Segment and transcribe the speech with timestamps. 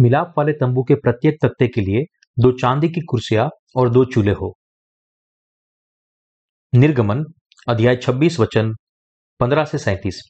[0.00, 2.04] मिलाप वाले तंबू के प्रत्येक तख्ते के लिए
[2.38, 4.56] दो चांदी की कुर्सियाँ और दो चूल्हे हो।
[6.74, 7.24] निर्गमन,
[7.68, 8.74] अध्याय 26 वचन
[9.40, 10.22] 15 से 37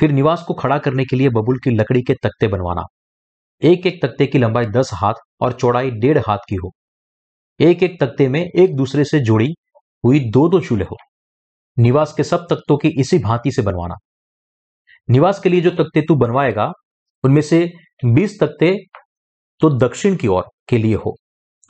[0.00, 2.82] फिर निवास को खड़ा करने के लिए बबुल की लकड़ी के तख्ते बनवाना।
[3.62, 6.70] एक एक तख्ते की लंबाई दस हाथ और चौड़ाई डेढ़ हाथ की हो।
[7.60, 9.48] एक एक तख्ते में एक दूसरे से जुड़ी
[10.04, 10.96] हुई दो दो चूल्हे हो।
[11.78, 13.94] निवास के सब तख्तों की इसी भांति से बनवाना।
[15.10, 16.72] निवास के लिए जो तख्ते तू बनवाएगा,
[17.24, 17.72] उनमें से
[18.04, 18.72] बीस तख्ते
[19.60, 21.14] तो दक्षिण की ओर के लिए हो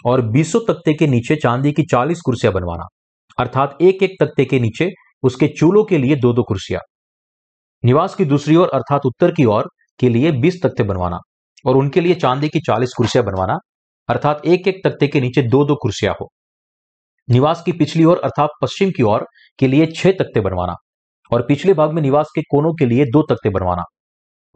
[0.04, 2.84] और बीसों तख्ते के नीचे चांदी की चालीस कुर्सियाँ बनवाना।
[3.38, 4.88] अर्थात एक एक तख्ते के नीचे
[5.22, 6.80] उसके चूलों के लिए दो दो कुर्सियाँ।
[7.84, 9.68] निवास की दूसरी ओर अर्थात उत्तर की ओर
[10.00, 11.18] के लिए बीस तख्ते बनवाना
[11.66, 13.58] और उनके लिए चांदी की चालीस कुर्सियाँ बनवाना।
[14.08, 16.28] अर्थात एक एक तख्ते के नीचे दो दो कुर्सियाँ हो।
[17.28, 19.27] निवास की पिछली ओर अर्थात पश्चिम की ओर
[19.58, 20.74] के लिए छह तख्ते बनवाना
[21.33, 23.83] और पिछले भाग में निवास के कोनों के लिए दो तख्ते बनवाना।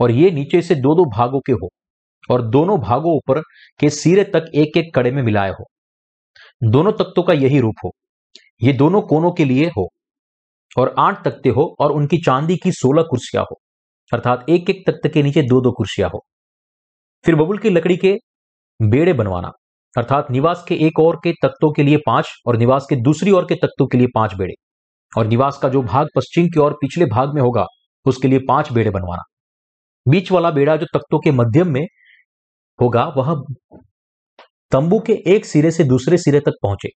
[0.00, 1.68] और ये नीचे से दो दो भागों के हो
[2.30, 3.40] और दोनों भागों ऊपर
[3.80, 5.64] के सिरे तक एक एक कड़े में मिलाए हो।
[6.62, 7.92] दोनों तख्तों का यही रूप हो।
[8.62, 9.88] ये दोनों कोनों के लिए हो
[10.78, 13.60] और आठ तख्ते हो और उनकी चांदी की सोलह कुर्सियाँ हो।
[14.12, 16.24] अर्थात एक एक तख्त के नीचे दो दो कुर्सियाँ हो।
[17.24, 18.16] फिर बबुल की लकड़ी के
[18.82, 19.50] बेड़े बनवाना।
[19.98, 23.44] अर्थात निवास के एक और के तख्तों के लिए पाँच और निवास के दूसरी ओर
[23.44, 24.54] के तख्तों के लिए पाँच बेड़े।
[25.18, 27.66] और निवास का जो भाग पश्चिम की ओर पिछले भाग में होगा,
[28.06, 29.22] उसके लिए पाँच बेड़े बनवाना।
[30.06, 31.84] बीच वाला बेड़ा जो तख्तों के मध्यम में
[32.78, 33.34] होगा, वह
[34.72, 36.88] तंबू के एक सिरे से दूसरे सिरे तक पहुँचे।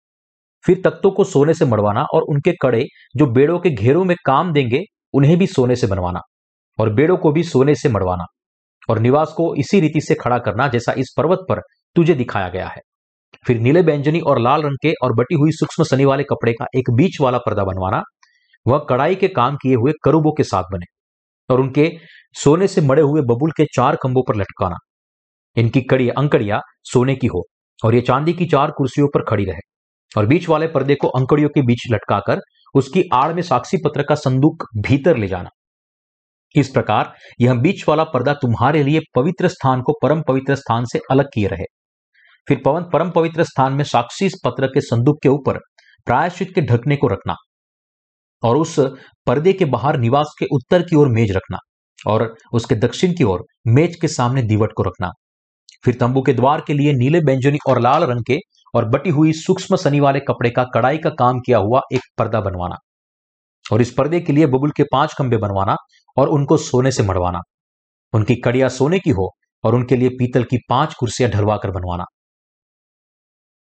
[0.65, 2.85] फिर तख्तों को सोने से मड़वाना और उनके कड़े
[3.17, 4.83] जो बेड़ों के घेरों में काम देंगे,
[5.15, 6.21] उन्हें भी सोने से बनवाना
[6.79, 8.25] और बेड़ों को भी सोने से मड़वाना
[8.91, 11.61] और निवास को इसी रीति से खड़ा करना जैसा इस पर्वत पर
[11.97, 12.81] तुझे दिखाया गया है।
[13.47, 16.67] फिर नीले बैंजनी और लाल रंग के और बटी हुई सूक्ष्म सनी वाले कपड़े का
[16.77, 18.03] एक बीच वाला पर्दा बनवाना।
[18.67, 20.87] वह कड़ाई के काम किए हुए करूबों के साथ बने।
[21.51, 21.91] और उनके
[22.35, 24.77] सोने से मड़े हुए बबुल के चार खंभों पर लटकाना।
[25.57, 27.43] इनकी कड़ी, अंकड़िया सोने की हो
[27.85, 29.61] और ये चांदी की चार कुर्सियों पर खड़ी रहे
[30.17, 32.41] और बीच वाले पर्दे को अंकड़ियों के बीच लटकाकर
[32.75, 35.49] उसकी आड़ में साक्षी पत्र का संदूक भीतर ले जाना।
[36.55, 41.01] इस प्रकार यह बीच वाला पर्दा तुम्हारे लिए पवित्र स्थान को परम पवित्र स्थान से
[41.11, 41.65] अलग किए रहे।
[42.49, 45.59] फिर पवन परम पवित्र स्थान में साक्षी पत्र के संदूक के ऊपर
[46.07, 47.35] प्रायश्चित के ढकने को रखना।
[48.43, 48.77] और उस
[49.27, 51.59] पर्दे के बाहर निवास के उत्तर की ओर मेज रखना
[52.07, 55.11] और उसके दक्षिण की ओर मेज के सामने दीवट को रखना।
[55.85, 58.39] फिर तंबू के द्वार के लिए नीले व्यंजनी और लाल रंग के
[58.75, 62.41] और बटी हुई सूक्ष्म सनी वाले कपड़े का कड़ाई का काम किया हुआ एक पर्दा
[62.41, 62.77] बनवाना
[63.73, 65.77] और इस पर्दे के लिए बबुल के पाँच खंबे बनवाना
[66.17, 67.41] और उनको सोने से मड़वाना
[68.13, 69.31] उनकी कड़िया सोने की हो
[69.65, 72.05] और उनके लिए पीतल की पाँच कुर्सियाँ ढलवा कर बनवाना।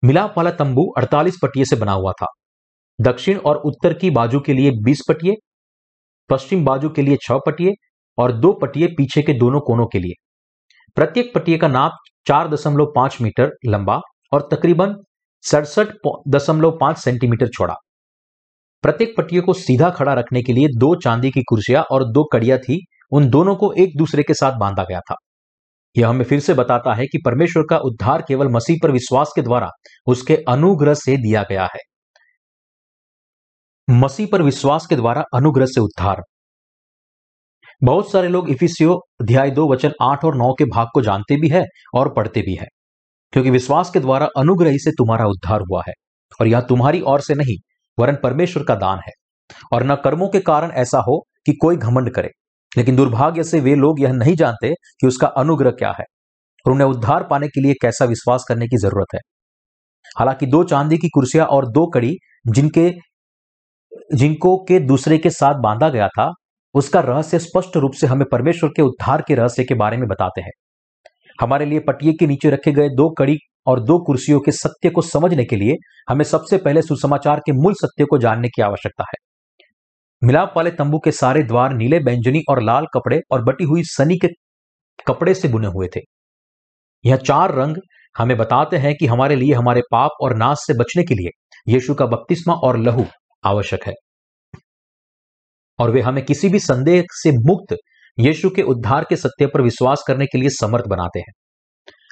[0.05, 2.27] मिलाप वाला तंबू 48 पटिये से बना हुआ था।
[3.01, 5.35] दक्षिण और उत्तर की बाजू के लिए 20 पटिये
[6.29, 7.73] पश्चिम बाजू के लिए छह पटिये
[8.19, 10.13] और दो पटिये पीछे के दोनों कोनों के लिए।
[10.95, 11.93] प्रत्येक पटिये का नाप
[12.27, 14.01] चार दशमलव पाँच मीटर लंबा
[14.33, 14.95] और तकरीबन
[15.45, 15.89] सड़सठ
[16.29, 17.75] दशमलव पाँच सेंटीमीटर छोड़ा।
[18.83, 22.59] प्रत्येक पट्टियों को सीधा खड़ा रखने के लिए दो चांदी की कुर्सियाँ और दो कड़िया
[22.59, 25.15] थी, उन दोनों को एक दूसरे के साथ बांधा गया था।
[25.97, 29.43] यह हमें फिर से बताता है कि परमेश्वर का उद्धार केवल मसीह पर विश्वास के
[29.43, 29.69] द्वारा
[30.07, 31.81] उसके अनुग्रह से दिया गया है।
[33.93, 36.23] मसीह पर विश्वास के द्वारा अनुग्रह से उद्धार।
[37.83, 41.49] बहुत सारे लोग इफिसियो अध्याय दो, वचन आठ और नौ के भाग को जानते भी
[41.49, 41.65] है
[41.95, 42.67] और पढ़ते भी है,
[43.33, 45.93] क्योंकि विश्वास के द्वारा अनुग्रह से तुम्हारा उद्धार हुआ है,
[46.41, 47.57] और यह तुम्हारी ओर से नहीं,
[47.99, 49.13] वरन परमेश्वर का दान है।
[49.73, 52.31] और न कर्मों के कारण ऐसा हो कि कोई घमंड करे,
[52.73, 56.05] लेकिन दुर्भाग्य से वे लोग यह नहीं जानते कि उसका अनुग्रह क्या है,
[56.67, 59.21] और उन्हें उद्धार पाने के लिए कैसा विश्वास करने की ज़रूरत है।
[60.19, 62.17] हालाँकि दो चांदी की कुर्सियाँ और दो कड़ी,
[62.47, 62.91] जिनके
[64.15, 66.33] जिनको के दूसरे के साथ बांधा गया था,
[66.75, 70.41] उसका रहस्य स्पष्ट रूप से हमें परमेश्वर के उद्धार के रहस्य के बारे में बताते
[70.41, 70.51] हैं।
[71.41, 73.37] हमारे लिए पटिये के नीचे रखे गए दो कड़ी
[73.67, 75.75] और दो कुर्सियों के सत्य को समझने के लिए
[76.09, 79.33] हमें सबसे पहले सुसमाचार के मूल सत्य को जानने की आवश्यकता है।
[80.27, 84.17] मिलाप वाले तंबू के सारे द्वार नीले, बैंजनी और लाल कपड़े और बटी हुई सनी
[84.17, 84.29] के
[85.07, 86.01] कपड़े से बुने हुए थे।
[87.05, 87.77] यह चार रंग
[88.19, 91.31] हमें बताते हैं कि हमारे लिए हमारे पाप और नाश से बचने के लिए
[91.73, 93.07] यीशु का बपतिस्मा और लहू
[93.45, 93.93] आवश्यक है।
[95.79, 97.77] और वे हमें किसी भी संदेह से मुक्त
[98.19, 101.33] यीशु के उद्धार के सत्य पर विश्वास करने के लिए समर्थ बनाते हैं।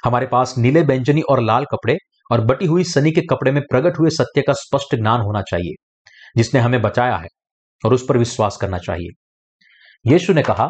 [0.05, 1.95] हमारे पास नीले व्यंजनी और लाल कपड़े
[2.31, 5.73] और बटी हुई सनी के कपड़े में प्रकट हुए सत्य का स्पष्ट ज्ञान होना चाहिए,
[6.37, 7.27] जिसने हमें बचाया है
[7.83, 10.69] और उस पर विश्वास करना चाहिए। यीशु ने कहा,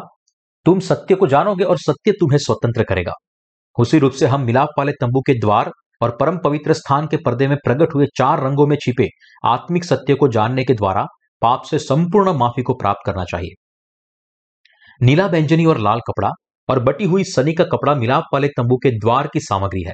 [0.66, 3.12] तुम सत्य को जानोगे और सत्य तुम्हें स्वतंत्र करेगा।
[3.78, 5.70] उसी रूप से हम मिलाप वाले तंबू के द्वार
[6.02, 9.06] और परम पवित्र स्थान के पर्दे में प्रकट हुए चार रंगों में छिपे
[9.44, 11.04] आत्मिक सत्य को जानने के द्वारा
[11.42, 13.54] पाप से संपूर्ण माफ़ी को प्राप्त करना चाहिए।
[15.00, 16.30] नीला बैंजनी और लाल कपड़ा
[16.68, 19.92] और बटी हुई सनी का कपड़ा मिलाप वाले तंबू के द्वार की सामग्री है।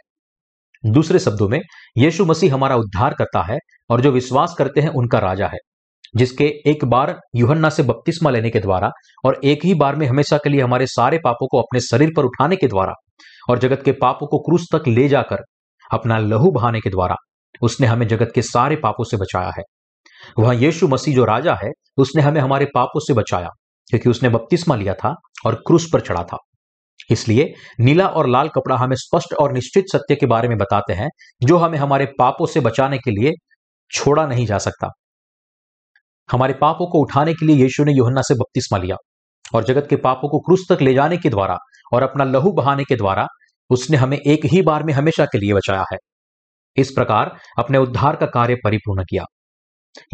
[0.85, 1.61] दूसरे शब्दों में,
[1.99, 3.59] यीशु मसीह हमारा उद्धार करता है
[3.91, 5.59] और जो विश्वास करते हैं उनका राजा है,
[6.17, 8.91] जिसके एक बार युहन्ना से बपतिस्मा लेने के द्वारा
[9.25, 12.25] और एक ही बार में हमेशा के लिए हमारे सारे पापों को अपने शरीर पर
[12.25, 12.93] उठाने के द्वारा
[13.51, 15.43] और जगत के पापों को क्रूस तक ले जाकर
[15.93, 17.17] अपना लहू बहाने के द्वारा,
[17.63, 19.63] उसने हमें जगत के सारे पापों से बचाया है।
[20.39, 23.49] वह यीशु मसीह जो राजा है, उसने हमें हमारे पापों से बचाया,
[23.91, 25.15] क्योंकि उसने बपतिस्मा लिया था
[25.47, 26.37] और क्रूस पर चढ़ा था।
[27.11, 31.09] इसलिए नीला और लाल कपड़ा हमें स्पष्ट और निश्चित सत्य के बारे में बताते हैं,
[31.43, 33.33] जो हमें हमारे पापों से बचाने के लिए
[33.91, 34.89] छोड़ा नहीं जा सकता।
[36.33, 38.97] हमारे पापों को उठाने के लिए यीशु ने योहन्ना से बपतिस्मा लिया
[39.55, 41.57] और जगत के पापों को क्रूस तक ले जाने के द्वारा
[41.93, 43.27] और अपना लहू बहाने के द्वारा
[43.71, 45.99] उसने हमें एक ही बार में हमेशा के लिए बचाया है।
[46.77, 49.25] इस प्रकार अपने उद्धार का कार्य परिपूर्ण किया।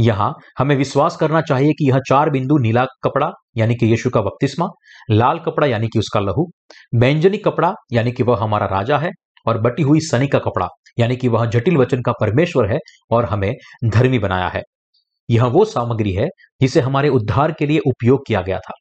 [0.01, 4.21] यहाँ हमें विश्वास करना चाहिए कि यह चार बिंदु नीला कपड़ा, यानी कि यीशु का
[4.21, 4.69] बपतिस्मा,
[5.11, 6.51] लाल कपड़ा, यानी कि उसका लहू,
[6.95, 9.11] बैंजनी कपड़ा, यानी कि वह हमारा राजा है,
[9.47, 10.69] और बटी हुई सनी का कपड़ा,
[10.99, 12.79] यानी कि वह जटिल वचन का परमेश्वर है
[13.11, 13.53] और हमें
[13.85, 14.63] धर्मी बनाया है।
[15.31, 16.29] यह वो सामग्री है
[16.61, 18.73] जिसे हमारे उद्धार के लिए उपयोग किया गया था।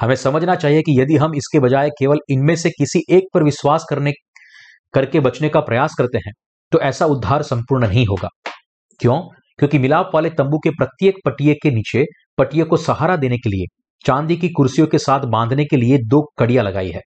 [0.00, 3.84] हमें समझना चाहिए कि यदि हम इसके बजाय केवल इनमें से किसी एक पर विश्वास
[3.90, 4.12] करने,
[4.94, 6.32] करके बचने का प्रयास करते हैं
[6.72, 8.28] तो ऐसा उद्धार संपूर्ण नहीं होगा।
[9.00, 9.20] क्यों?
[9.58, 12.04] क्योंकि मिलाप वाले तंबू के प्रत्येक पटिए के नीचे
[12.38, 13.66] पटिए को सहारा देने के लिए
[14.04, 17.00] चांदी की कुर्सियों के साथ बांधने के लिए दो कड़ियाँ लगाई है।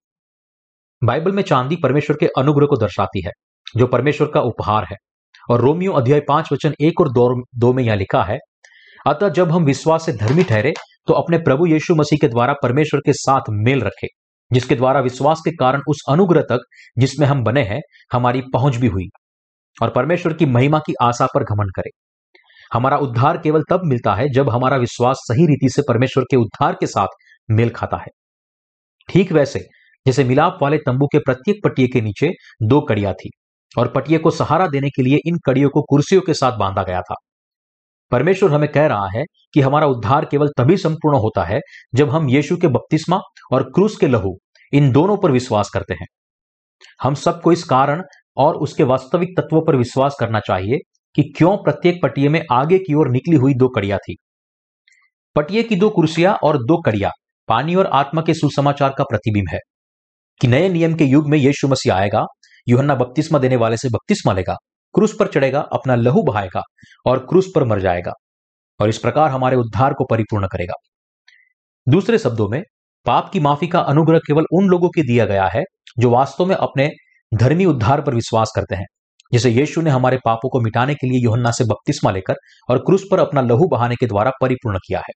[1.02, 3.32] बाइबल में चांदी परमेश्वर के अनुग्रह को दर्शाती है
[3.76, 4.96] जो परमेश्वर का उपहार है।
[5.50, 8.38] और रोमियो अध्याय पाँच वचन एक और दो, दो में यह लिखा है
[9.06, 10.72] अतः जब हम विश्वास से धर्मी ठहरे
[11.06, 14.06] तो अपने प्रभु यीशु मसीह के द्वारा परमेश्वर के साथ मेल रखे
[14.50, 16.60] जिसके द्वारा विश्वास के कारण उस अनुग्रह तक
[16.98, 17.80] जिसमें हम बने हैं
[18.12, 19.08] हमारी पहुँच भी हुई।
[19.82, 21.90] और परमेश्वर की महिमा की आशा पर घमन करे।
[22.72, 26.76] हमारा उद्धार केवल तब मिलता है जब हमारा विश्वास सही रीति से परमेश्वर के उद्धार
[26.80, 27.06] के साथ
[27.50, 28.08] मेल खाता है।
[29.08, 29.60] ठीक वैसे,
[30.06, 32.30] जैसे मिलाप वाले तंबू के प्रत्येक पटिए के नीचे
[32.62, 33.30] दो कड़िया थी
[33.78, 37.00] और पटिए को सहारा देने के लिए इन कड़ियों को कुर्सियों के साथ बांधा गया
[37.00, 37.14] था।
[38.12, 39.24] परमेश्वर हमें कह रहा है
[39.54, 41.60] कि हमारा उद्धार केवल तभी संपूर्ण होता है
[41.94, 43.20] जब हम यीशु के बपतिस्मा
[43.52, 44.36] और क्रूस के लहू
[44.72, 46.06] इन दोनों पर विश्वास करते हैं।
[47.02, 48.02] हम सबको इस कारण
[48.36, 50.78] और उसके वास्तविक तत्वों पर विश्वास करना चाहिए
[51.14, 54.16] कि क्यों प्रत्येक पटिए में आगे की ओर निकली हुई दो कड़िया थी?
[55.36, 57.10] पटिए की दो कुर्सियाँ और दो कड़िया,
[57.48, 59.58] पानी और आत्मा के सुसमाचार का प्रतिबिंब है
[60.40, 62.24] कि नए नियम के युग में यीशु मसीह आएगा,
[62.68, 64.56] युहन्ना बपतिस्मा देने वाले से बपतिस्मा लेगा,
[64.94, 66.62] क्रूस पर चढ़ेगा, अपना लहू बहाएगा
[67.06, 68.12] और क्रूस पर मर जाएगा
[68.80, 70.74] और इस प्रकार हमारे उद्धार को परिपूर्ण करेगा।
[71.86, 72.62] दूसरे शब्दों में,
[73.06, 75.62] पाप की माफ़ी का अनुग्रह केवल उन लोगों के दिया गया है
[75.98, 76.88] जो वास्तव में अपने
[77.32, 78.86] धर्मी उद्धार पर विश्वास करते हैं।
[79.32, 82.34] जिसे यीशु ने हमारे पापों को मिटाने के लिए योहन्ना से बपतिस्मा लेकर
[82.70, 85.12] और क्रूस पर अपना लहू बहाने के द्वारा परिपूर्ण किया है।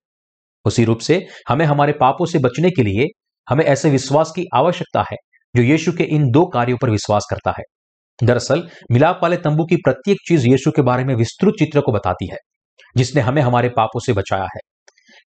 [0.65, 3.05] उसी रूप से हमें हमारे पापों से बचने के लिए
[3.49, 5.15] हमें ऐसे विश्वास की आवश्यकता है,
[5.55, 7.63] जो यीशु के इन दो कार्यों पर विश्वास करता है।
[8.27, 12.29] दरअसल, मिलाप वाले तंबू की प्रत्येक चीज़ यीशु के बारे में विस्तृत चित्र को बताती
[12.31, 12.37] है,
[12.97, 14.59] जिसने हमें हमारे पापों से बचाया है।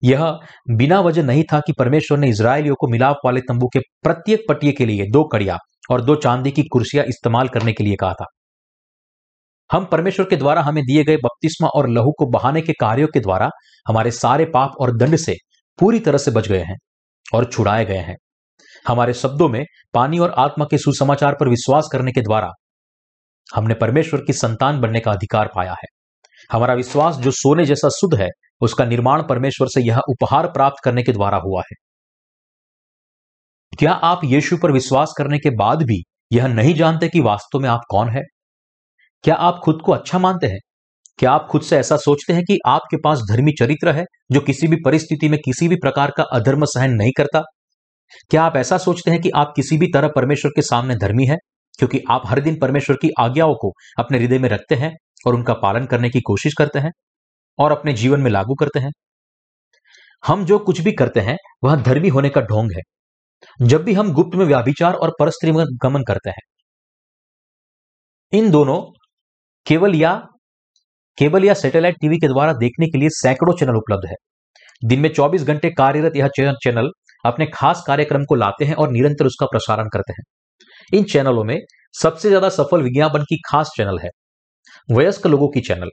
[0.04, 0.40] यह
[0.72, 4.72] बिना वजह नहीं था कि परमेश्वर ने इसराइलियों को मिलाप वाले तंबू के प्रत्येक पटिए
[4.72, 5.58] के लिए दो कड़िया
[5.92, 8.26] और दो चांदी की कुर्सियाँ इस्तेमाल करने के लिए कहा था।
[9.71, 13.19] हम परमेश्वर के द्वारा हमें दिए गए बपतिस्मा और लहू को बहाने के कार्यों के
[13.19, 13.50] द्वारा
[13.88, 15.35] हमारे सारे पाप और दंड से
[15.80, 16.78] पूरी तरह से बच गए हैं
[17.33, 18.16] और छुड़ाए गए हैं।
[18.88, 22.49] हमारे शब्दों में पानी और आत्मा के सुसमाचार पर विश्वास करने के द्वारा
[23.56, 25.88] हमने परमेश्वर की संतान बनने का अधिकार पाया है।
[26.52, 28.28] हमारा विश्वास जो सोने जैसा शुद्ध है,
[28.61, 31.76] उसका निर्माण परमेश्वर से यह उपहार प्राप्त करने के द्वारा हुआ है।
[33.80, 37.69] क्या आप यीशु पर विश्वास करने के बाद भी यह नहीं जानते कि वास्तव में
[37.69, 38.21] आप कौन है?
[39.23, 40.59] क्या आप खुद को अच्छा मानते हैं?
[41.18, 44.68] क्या आप खुद से ऐसा सोचते हैं कि आपके पास धर्मी चरित्र है, जो किसी
[44.68, 47.42] भी परिस्थिति में किसी भी प्रकार का अधर्म सहन नहीं करता?
[48.30, 51.38] क्या आप ऐसा सोचते हैं कि आप किसी भी तरह परमेश्वर के सामने धर्मी है,
[51.80, 54.95] क्योंकि आप हर दिन परमेश्वर की आज्ञाओं को अपने हृदय में रखते हैं
[55.28, 56.92] और उनका पालन करने की कोशिश करते हैं
[57.59, 58.92] और अपने जीवन में लागू करते हैं?
[60.28, 62.81] हम जो कुछ भी करते हैं, वह धर्मी होने का ढोंग है।
[63.68, 65.52] जब भी हम गुप्त में व्याभिचार और परस्त्री
[65.83, 66.42] गमन करते हैं,
[68.33, 68.99] इन दोनों
[69.69, 70.14] केवल या
[71.18, 74.16] केबल या सैटेलाइट टीवी के द्वारा देखने के लिए सैकड़ों चैनल उपलब्ध है।
[74.81, 76.28] दिन में 24 घंटे कार्यरत यह
[76.64, 76.90] चैनल
[77.23, 80.23] अपने खास कार्यक्रम को लाते हैं और निरंतर उसका प्रसारण करते हैं।
[80.92, 81.57] इन चैनलों में
[81.95, 84.09] सबसे ज़्यादा सफल विज्ञापन की खास चैनल है,
[84.90, 85.90] वयस्क लोगों की चैनल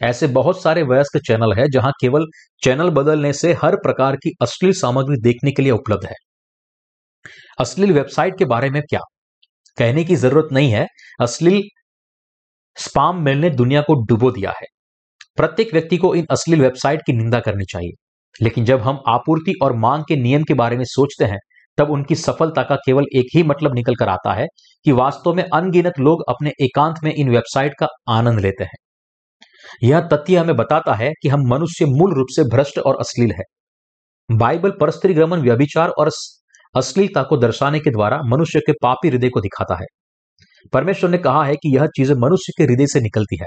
[0.00, 2.26] ऐसे बहुत सारे वयस्क चैनल है जहाँ केवल
[2.62, 6.14] चैनल बदलने से हर प्रकार की अश्लील सामग्री देखने के लिए उपलब्ध है।
[7.58, 9.00] अश्लील वेबसाइट के बारे में क्या?
[9.78, 10.86] कहने की ज़रूरत नहीं है,
[11.20, 11.62] अश्लील
[12.76, 14.66] स्पाम मेल ने दुनिया को डुबो दिया है।
[15.36, 17.90] प्रत्येक व्यक्ति को इन अश्लील वेबसाइट की निंदा करनी चाहिए।
[18.42, 21.38] लेकिन जब हम आपूर्ति और मांग के नियम के बारे में सोचते हैं,
[21.78, 24.46] तब उनकी सफलता का केवल एक ही मतलब निकल कर आता है
[24.84, 28.76] कि वास्तव में अनगिनत लोग अपने एकांत में इन वेबसाइट का आनंद लेते हैं।
[29.82, 33.42] यह तथ्य हमें बताता है कि हम मनुष्य मूल रूप से भ्रष्ट और अश्लील है।
[34.36, 36.10] बाइबल परस्त्रीगमन, व्यभिचार और
[36.76, 39.86] अश्लीलता को दर्शाने के द्वारा मनुष्य के पापी हृदय को दिखाता है।
[40.72, 43.46] परमेश्वर ने कहा है कि यह चीज़ें मनुष्य के हृदय से निकलती है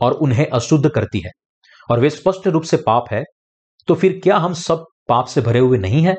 [0.00, 1.30] और उन्हें अशुद्ध करती है।
[1.88, 3.22] और वे स्पष्ट रूप से पाप है
[3.88, 6.14] तो फिर क्या हम सब पाप से भरे हुए नहीं है?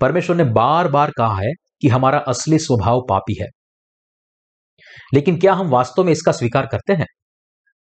[0.00, 3.48] परमेश्वर ने बार बार कहा है कि हमारा असली स्वभाव पापी है।
[5.14, 7.06] लेकिन क्या हम वास्तव में इसका स्वीकार करते हैं?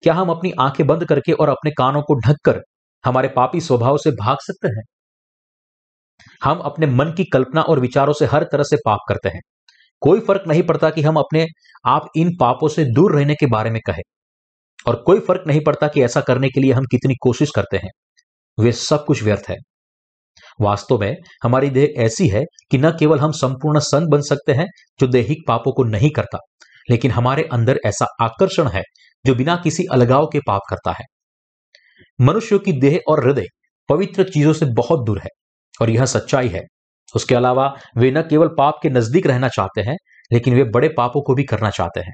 [0.05, 2.61] क्या हम अपनी आँखें बंद करके और अपने कानों को ढककर
[3.05, 4.83] हमारे पापी स्वभाव से भाग सकते हैं?
[6.45, 9.41] हम अपने मन की कल्पना और विचारों से हर तरह से पाप करते हैं।
[10.03, 11.47] कोई फ़र्क नहीं पड़ता कि हम अपने
[11.87, 14.03] आप इन पापों से दूर रहने के बारे में कहें।
[14.87, 17.91] और कोई फ़र्क नहीं पड़ता कि ऐसा करने के लिए हम कितनी कोशिश करते हैं।
[18.59, 19.57] वे सब कुछ व्यर्थ है।
[20.61, 24.67] वास्तव में हमारी देह ऐसी है कि न केवल हम संपूर्ण संत बन सकते हैं
[25.01, 26.39] जो दैहिक पापों को नहीं करता,
[26.91, 28.83] लेकिन हमारे अंदर ऐसा आकर्षण है
[29.27, 31.05] जो बिना किसी अलगाव के पाप करता है।
[32.21, 33.47] मनुष्यों की देह और हृदय
[33.89, 35.29] पवित्र चीज़ों से बहुत दूर है
[35.81, 36.63] और यह सच्चाई है।
[37.17, 39.97] उसके अलावा वे न केवल पाप के नज़दीक रहना चाहते हैं,
[40.33, 42.13] लेकिन वे बड़े पापों को भी करना चाहते हैं।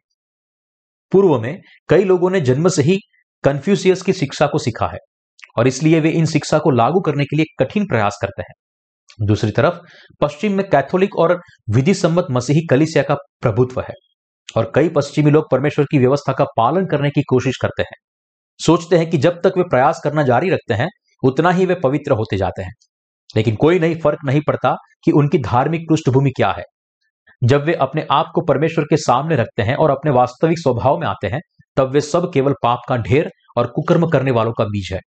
[1.12, 2.98] पूर्व में कई लोगों ने जन्म से ही
[3.44, 4.98] कन्फ्यूसियस की शिक्षा को सीखा है,
[5.58, 9.50] और इसलिए वे इन शिक्षा को लागू करने के लिए कठिन प्रयास करते हैं। दूसरी
[9.50, 9.74] तरफ़,
[10.20, 13.94] पश्चिम में कैथोलिक और विधि सम्मत मसीही कलिसिया का प्रभुत्व है,
[14.56, 17.96] और कई पश्चिमी लोग परमेश्वर की व्यवस्था का पालन करने की कोशिश करते हैं।
[18.60, 20.88] सोचते हैं कि जब तक वे प्रयास करना जारी रखते हैं,
[21.22, 22.72] उतना ही वे पवित्र होते जाते हैं।
[23.36, 24.74] लेकिन कोई नहीं फ़र्क नहीं पड़ता
[25.04, 26.64] कि उनकी धार्मिक पृष्ठभूमि क्या है।
[27.42, 31.06] जब वे अपने आप को परमेश्वर के सामने रखते हैं और अपने वास्तविक स्वभाव में
[31.06, 31.40] आते हैं,
[31.76, 35.00] तब वे सब केवल पाप का ढेर और कुकर्म करने वालों का बीज है।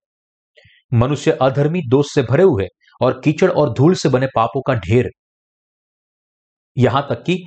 [0.92, 2.68] मनुष्य अधर्मी, दोष से भरे हुए
[3.02, 5.10] और कीचड़ और धूल से बने पापों का ढेर।
[6.78, 7.38] यहाँ तक कि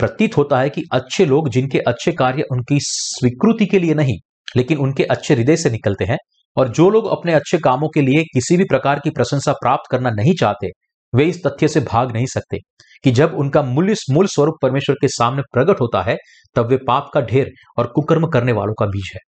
[0.00, 4.18] प्रतीत होता है कि अच्छे लोग जिनके अच्छे कार्य उनकी स्वीकृति के लिए नहीं,
[4.56, 6.18] लेकिन उनके अच्छे हृदय से निकलते हैं
[6.56, 10.10] और जो लोग अपने अच्छे कामों के लिए किसी भी प्रकार की प्रशंसा प्राप्त करना
[10.10, 10.68] नहीं चाहते,
[11.14, 12.58] वे इस तथ्य से भाग नहीं सकते
[13.04, 16.16] कि जब उनका मूल्य मूल स्वरूप परमेश्वर के सामने प्रकट होता है,
[16.54, 19.20] तब वे पाप का ढेर और कुकर्म करने वालों का बीज है।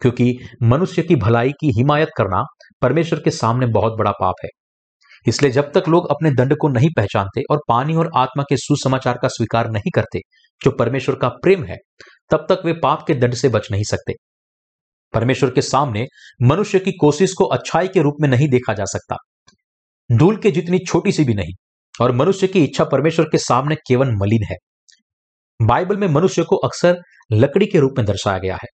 [0.00, 2.42] क्योंकि मनुष्य की भलाई की हिमायत करना
[2.82, 4.48] परमेश्वर के सामने बहुत बड़ा पाप है।
[5.26, 9.18] इसलिए जब तक लोग अपने दंड को नहीं पहचानते और पानी और आत्मा के सुसमाचार
[9.22, 10.20] का स्वीकार नहीं करते,
[10.64, 11.76] जो परमेश्वर का प्रेम है,
[12.30, 14.12] तब तक वे पाप के दंड से बच नहीं सकते।
[15.12, 16.06] परमेश्वर के सामने
[16.42, 19.16] मनुष्य की कोशिश को अच्छाई के रूप में नहीं देखा जा सकता।
[20.12, 21.52] धूल के जितनी छोटी सी भी नहीं,
[22.00, 24.56] और मनुष्य की इच्छा परमेश्वर के सामने केवल मलिन है।
[25.62, 26.96] बाइबल में मनुष्य को अक्सर
[27.32, 28.68] लकड़ी के रूप में दर्शाया गया है।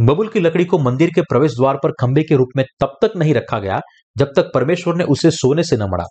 [0.00, 3.12] बबुल की लकड़ी को मंदिर के प्रवेश द्वार पर खंबे के रूप में तब तक
[3.16, 3.80] नहीं रखा गया,
[4.18, 6.04] जब तक परमेश्वर ने उसे सोने से न मड़ा।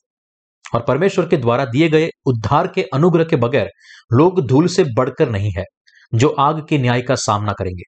[0.75, 3.69] और परमेश्वर के द्वारा दिए गए उद्धार के अनुग्रह के बगैर
[4.13, 5.63] लोग धूल से बढ़कर नहीं है,
[6.15, 7.83] जो आग के न्याय का सामना करेंगे।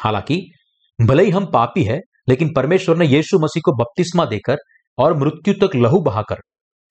[0.00, 0.52] हालाँकि
[0.98, 4.56] भले ही हम पापी है, लेकिन परमेश्वर ने यीशु मसीह को बपतिस्मा देकर
[4.98, 6.36] और मृत्यु तक लहू बहाकर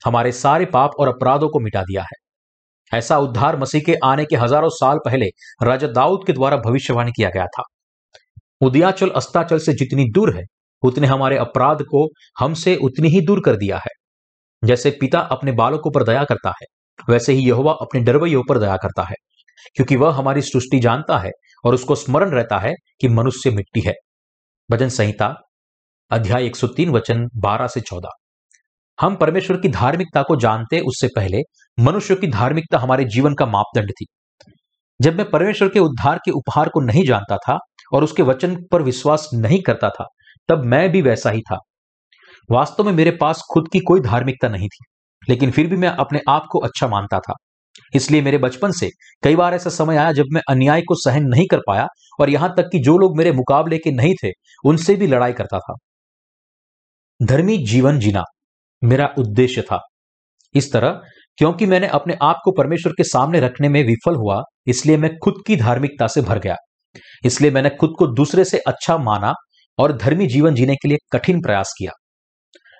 [0.05, 4.35] हमारे सारे पाप और अपराधों को मिटा दिया है। ऐसा उद्धार मसीह के आने के
[4.35, 5.25] हज़ारों साल पहले
[5.63, 7.63] राजा दाऊद के द्वारा भविष्यवाणी किया गया था।
[8.61, 10.43] उदयाचल, अस्ताचल से जितनी दूर है,
[10.83, 12.07] उतने हमारे अपराध को
[12.39, 13.91] हमसे उतनी ही दूर कर दिया है।
[14.63, 16.65] जैसे पिता अपने बालकों पर दया करता है,
[17.09, 19.15] वैसे ही यहोवा अपने डरवैयों पर दया करता है।
[19.75, 21.31] क्योंकि वह हमारी सृष्टि जानता है
[21.65, 23.93] और उसको स्मरण रहता है कि मनुष्य मिट्टी है।
[24.71, 25.35] भजन संहिता,
[26.11, 28.09] अध्याय 103 वचन 12 से 14
[29.01, 31.37] हम परमेश्वर की धार्मिकता को जानते उससे पहले
[31.79, 34.05] मनुष्य की धार्मिकता हमारे जीवन का मापदंड थी।
[35.01, 37.57] जब मैं परमेश्वर के उद्धार के उपहार को नहीं जानता था
[37.93, 40.05] और उसके वचन पर विश्वास नहीं करता था,
[40.49, 41.57] तब मैं भी वैसा ही था।
[42.51, 44.83] वास्तव में मेरे पास खुद की कोई धार्मिकता नहीं थी,
[45.29, 47.33] लेकिन फिर भी मैं अपने आप को अच्छा मानता था।
[47.95, 48.89] इसलिए मेरे बचपन से
[49.23, 51.87] कई बार ऐसा समय आया जब मैं अन्याय को सहन नहीं कर पाया
[52.19, 54.31] और यहाँ तक कि जो लोग मेरे मुकाबले के नहीं थे,
[54.65, 55.75] उनसे भी लड़ाई करता था।
[57.23, 58.23] धर्मी जीवन जीना
[58.83, 59.79] मेरा उद्देश्य था।
[60.55, 61.01] इस तरह,
[61.37, 65.33] क्योंकि मैंने अपने आप को परमेश्वर के सामने रखने में विफल हुआ, इसलिए मैं खुद
[65.47, 66.55] की धार्मिकता से भर गया।
[67.25, 69.33] इसलिए मैंने खुद को दूसरे से अच्छा माना
[69.79, 71.91] और धर्मी जीवन जीने के लिए कठिन प्रयास किया।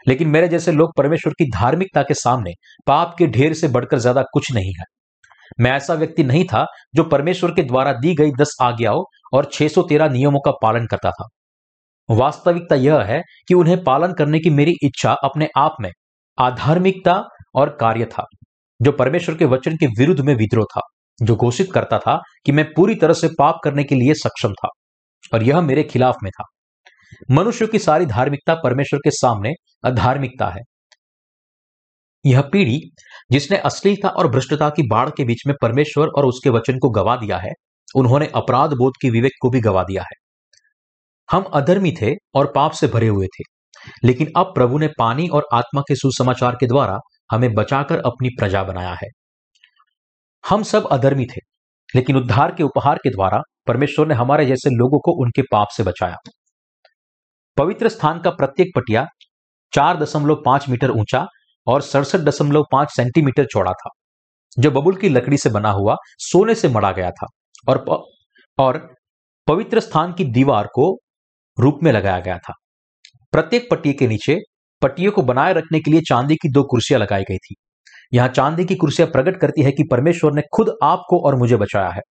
[0.06, 2.54] लेकिन मेरे जैसे लोग परमेश्वर की धार्मिकता के सामने
[2.88, 4.84] पाप के ढेर से बढ़कर ज़्यादा कुछ नहीं है।
[5.60, 10.10] मैं ऐसा व्यक्ति नहीं था जो परमेश्वर के द्वारा दी गई दस आज्ञाओं और 613
[10.12, 11.28] नियमों का पालन करता था।
[12.10, 15.90] वास्तविकता यह है कि उन्हें पालन करने की मेरी इच्छा अपने आप में
[16.38, 17.14] आधार्मिकता
[17.56, 18.26] और कार्य था,
[18.80, 20.82] जो परमेश्वर के वचन के विरुद्ध में विद्रोह था,
[21.20, 24.70] जो घोषित करता था कि मैं पूरी तरह से पाप करने के लिए सक्षम था
[25.34, 26.44] और यह मेरे खिलाफ में था।
[27.32, 29.54] मनुष्य की सारी धार्मिकता परमेश्वर के सामने
[29.84, 30.62] अधार्मिकता है।
[32.26, 32.80] यह पीढ़ी,
[33.32, 37.16] जिसने अश्लीलता और भ्रष्टता की बाढ़ के बीच में परमेश्वर और उसके वचन को गवा
[37.16, 37.52] दिया है,
[37.96, 40.16] उन्होंने अपराध बोध की विवेक को भी गवा दिया है।
[41.30, 43.44] हम अधर्मी थे और पाप से भरे हुए थे,
[44.04, 46.98] लेकिन अब प्रभु ने पानी और आत्मा के सुसमाचार के द्वारा
[47.32, 49.08] हमें बचाकर अपनी प्रजा बनाया है।
[50.44, 51.42] हम सब अधर्मी थे,
[51.96, 55.84] लेकिन उद्धार के उपहार के द्वारा परमेश्वर ने हमारे जैसे लोगों को उनके पाप से
[55.84, 56.18] बचाया।
[57.58, 59.06] पवित्र स्थान का प्रत्येक पटिया
[59.74, 61.26] चार दशमलव पाँच मीटर ऊँचा
[61.68, 63.90] और सड़सठ दशमलव पाँच सेंटीमीटर चौड़ा था
[64.60, 67.28] जो बबुल की लकड़ी से बना हुआ सोने से मड़ा गया था
[67.70, 68.04] और प,
[68.58, 68.96] और
[69.48, 71.00] पवित्र स्थान की दीवार को
[71.58, 72.54] रूप में लगाया गया था।
[73.32, 74.38] प्रत्येक पट्टी के नीचे
[74.82, 77.56] पट्टियों को बनाए रखने के लिए चांदी की दो कुर्सियाँ लगाई गई थी।
[78.14, 81.90] यहाँ चांदी की कुर्सियाँ प्रकट करती है कि परमेश्वर ने खुद आपको और मुझे बचाया
[81.90, 82.02] है।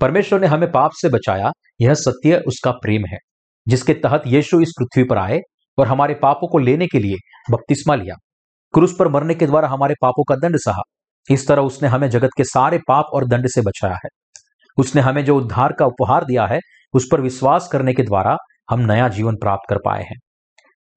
[0.00, 3.18] परमेश्वर ने हमें पाप से बचाया यह सत्य उसका प्रेम है।
[3.66, 5.40] जिसके तहत यीशु इस पृथ्वी पर आए
[5.78, 7.16] और हमारे पापों को लेने के लिए
[7.50, 8.14] बपतिस्मा लिया।
[8.74, 10.82] क्रूस पर मरने के द्वारा हमारे पापों का दंड सहा।
[11.30, 14.08] इस तरह उसने हमें जगत के सारे पाप और दंड से बचाया है।
[14.78, 16.58] उसने हमें जो उद्धार का उपहार दिया है,
[16.94, 18.36] उस पर विश्वास करने के द्वारा
[18.70, 20.16] हम नया जीवन प्राप्त कर पाए हैं।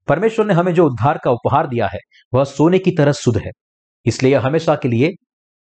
[0.08, 1.98] परमेश्वर ने हमें जो उद्धार का उपहार दिया है,
[2.34, 3.50] वह सोने की तरह शुद्ध है,
[4.06, 5.10] इसलिए हमेशा के लिए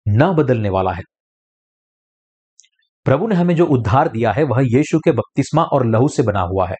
[0.06, 1.02] न बदलने वाला है।
[3.04, 6.40] प्रभु ने हमें जो उद्धार दिया है, वह यीशु के बपतिस्मा और लहू से बना
[6.40, 6.74] हुआ है।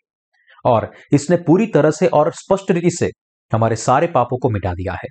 [0.65, 3.11] और इसने पूरी तरह से और स्पष्ट रीति से
[3.53, 5.09] हमारे सारे पापों को मिटा दिया है।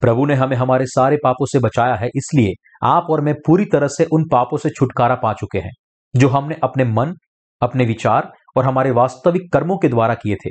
[0.00, 3.88] प्रभु ने हमें हमारे सारे पापों से बचाया है, इसलिए आप और मैं पूरी तरह
[3.88, 5.70] से उन पापों से छुटकारा पा चुके हैं,
[6.16, 7.14] जो हमने अपने मन,
[7.62, 10.50] अपने विचार और हमारे वास्तविक कर्मों के द्वारा किए थे।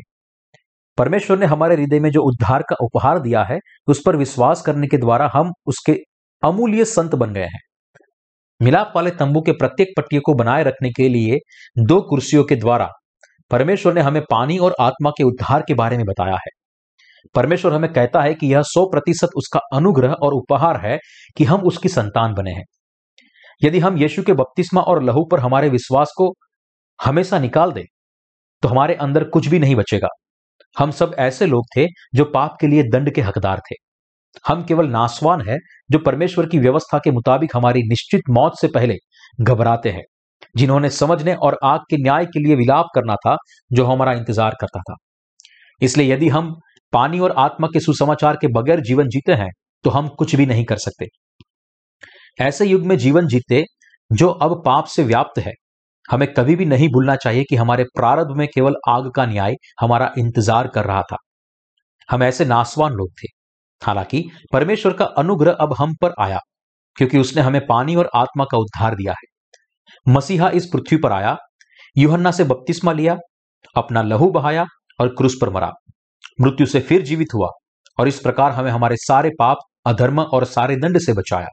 [0.98, 4.88] परमेश्वर ने हमारे हृदय में जो उद्धार का उपहार दिया है, उस पर विश्वास करने
[4.88, 5.98] के द्वारा हम उसके
[6.44, 7.60] अमूल्य संत बन गए हैं।
[8.62, 11.38] मिलाप वाले तंबू के प्रत्येक पट्टियों को बनाए रखने के लिए
[11.84, 12.90] दो कुर्सियों के द्वारा
[13.52, 16.52] परमेश्वर ने हमें पानी और आत्मा के उद्धार के बारे में बताया है।
[17.36, 20.98] परमेश्वर हमें कहता है कि यह सौ प्रतिशत उसका अनुग्रह और उपहार है
[21.38, 22.64] कि हम उसकी संतान बने हैं।
[23.64, 26.34] यदि हम यीशु के बपतिस्मा और लहू पर हमारे विश्वास को
[27.00, 27.84] हमेशा निकाल दें
[28.64, 30.08] तो हमारे अंदर कुछ भी नहीं बचेगा।
[30.80, 33.76] हम सब ऐसे लोग थे जो पाप के लिए दंड के हकदार थे।
[34.48, 35.58] हम केवल नासवान है
[35.90, 38.96] जो परमेश्वर की व्यवस्था के मुताबिक हमारी निश्चित मौत से पहले
[39.42, 40.04] घबराते हैं,
[40.56, 43.36] जिन्होंने समझने और आग के न्याय के लिए विलाप करना था
[43.72, 44.96] जो हमारा इंतज़ार करता था।
[45.82, 46.54] इसलिए यदि हम
[46.94, 49.50] पानी और आत्मा के सुसमाचार के बगैर जीवन जीते हैं
[49.86, 51.08] तो हम कुछ भी नहीं कर सकते।
[52.40, 53.64] ऐसे युग में जीवन जीते
[54.12, 55.54] जो अब पाप से व्याप्त है,
[56.06, 60.12] हमें कभी भी नहीं भूलना चाहिए कि हमारे प्रारंभ में केवल आग का न्याय हमारा
[60.18, 61.18] इंतज़ार कर रहा था।
[62.10, 63.28] हम ऐसे नासवान लोग थे।
[63.84, 66.40] हालाँकि परमेश्वर का अनुग्रह अब हम पर आया,
[66.96, 71.38] क्योंकि उसने हमें पानी और आत्मा का उद्धार दिया है। मसीहा इस पृथ्वी पर आया,
[71.98, 73.18] युहन्ना से बपतिस्मा लिया,
[73.76, 74.66] अपना लहू बहाया
[75.00, 75.72] और क्रूस पर मरा।
[76.42, 77.48] मृत्यु से फिर जीवित हुआ
[78.00, 81.48] और इस प्रकार हमें हमारे सारे पाप, अधर्म और सारे दंड से बचाया।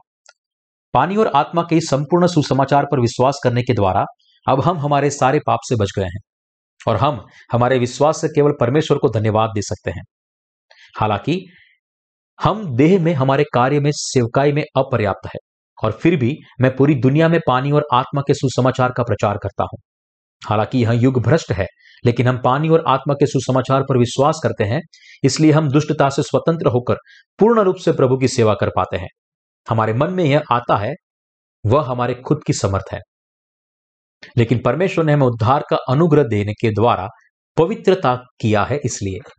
[0.93, 4.05] पानी और आत्मा के संपूर्ण सुसमाचार पर विश्वास करने के द्वारा
[4.47, 6.19] अब हम हमारे सारे पाप से बच गए हैं
[6.87, 10.03] और हम हमारे विश्वास से केवल परमेश्वर को धन्यवाद दे सकते हैं।
[10.99, 11.45] हालाँकि
[12.43, 15.39] हम देह में, हमारे कार्य में, सेवकाई में अपर्याप्त है।
[15.83, 19.63] और फिर भी मैं पूरी दुनिया में पानी और आत्मा के सुसमाचार का प्रचार करता
[19.63, 19.79] हूँ।
[20.49, 21.65] हालाँकि यह युग भ्रष्ट है,
[22.05, 24.81] लेकिन हम पानी और आत्मा के सुसमाचार पर विश्वास करते हैं,
[25.23, 26.95] इसलिए हम दुष्टता से स्वतंत्र होकर
[27.39, 29.07] पूर्ण रूप से प्रभु की सेवा कर पाते हैं।
[29.69, 30.93] हमारे मन में यह आता है,
[31.65, 32.99] वह हमारे खुद की समर्थ है।
[34.37, 37.07] लेकिन परमेश्वर ने हमें उद्धार का अनुग्रह देने के द्वारा
[37.57, 39.31] पवित्रता किया है इसलिए।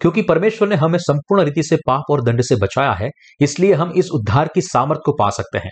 [0.00, 3.10] क्योंकि परमेश्वर ने हमें संपूर्ण रीति से पाप और दंड से बचाया है,
[3.40, 5.70] इसलिए हम इस उद्धार की सामर्थ को पा सकते हैं।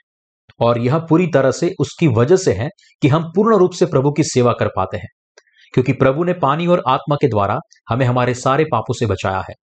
[0.60, 2.68] और यह पूरी तरह से उसकी वजह से है
[3.02, 5.08] कि हम पूर्ण रूप से प्रभु की सेवा कर पाते हैं।
[5.74, 7.58] क्योंकि प्रभु ने पानी और आत्मा के द्वारा
[7.90, 9.54] हमें हमारे सारे पापों से बचाया है।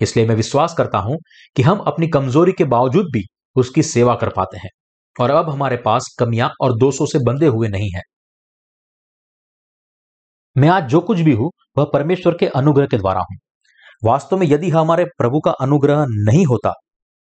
[0.00, 1.18] इसलिए मैं विश्वास करता हूँ
[1.56, 3.22] कि हम अपनी कमज़ोरी के बावजूद भी
[3.56, 4.70] उसकी सेवा कर पाते हैं।
[5.20, 8.00] और अब हमारे पास कमियाँ और दोषों से बंधे हुए नहीं है।
[10.56, 13.36] मैं आज जो कुछ भी हूँ, वह परमेश्वर के अनुग्रह के द्वारा हूँ।
[14.02, 16.72] वास्तव में यदि हमारे प्रभु का अनुग्रह नहीं होता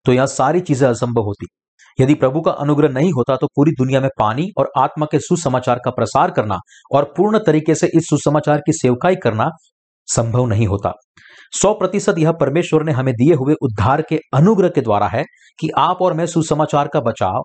[0.06, 1.48] तो यह सारी चीज़ें असंभव होती।
[2.00, 5.80] यदि प्रभु का अनुग्रह नहीं होता तो पूरी दुनिया में पानी और आत्मा के सुसमाचार
[5.86, 6.58] का प्रसार करना
[6.92, 9.50] और पूर्ण तरीके से इस सुसमाचार की सेवकाई करना
[10.08, 10.92] संभव नहीं होता।
[11.54, 15.24] सौ प्रतिशत यह परमेश्वर ने हमें दिए हुए उद्धार के अनुग्रह के द्वारा है
[15.60, 17.42] कि आप और मैं सुसमाचार का बचाव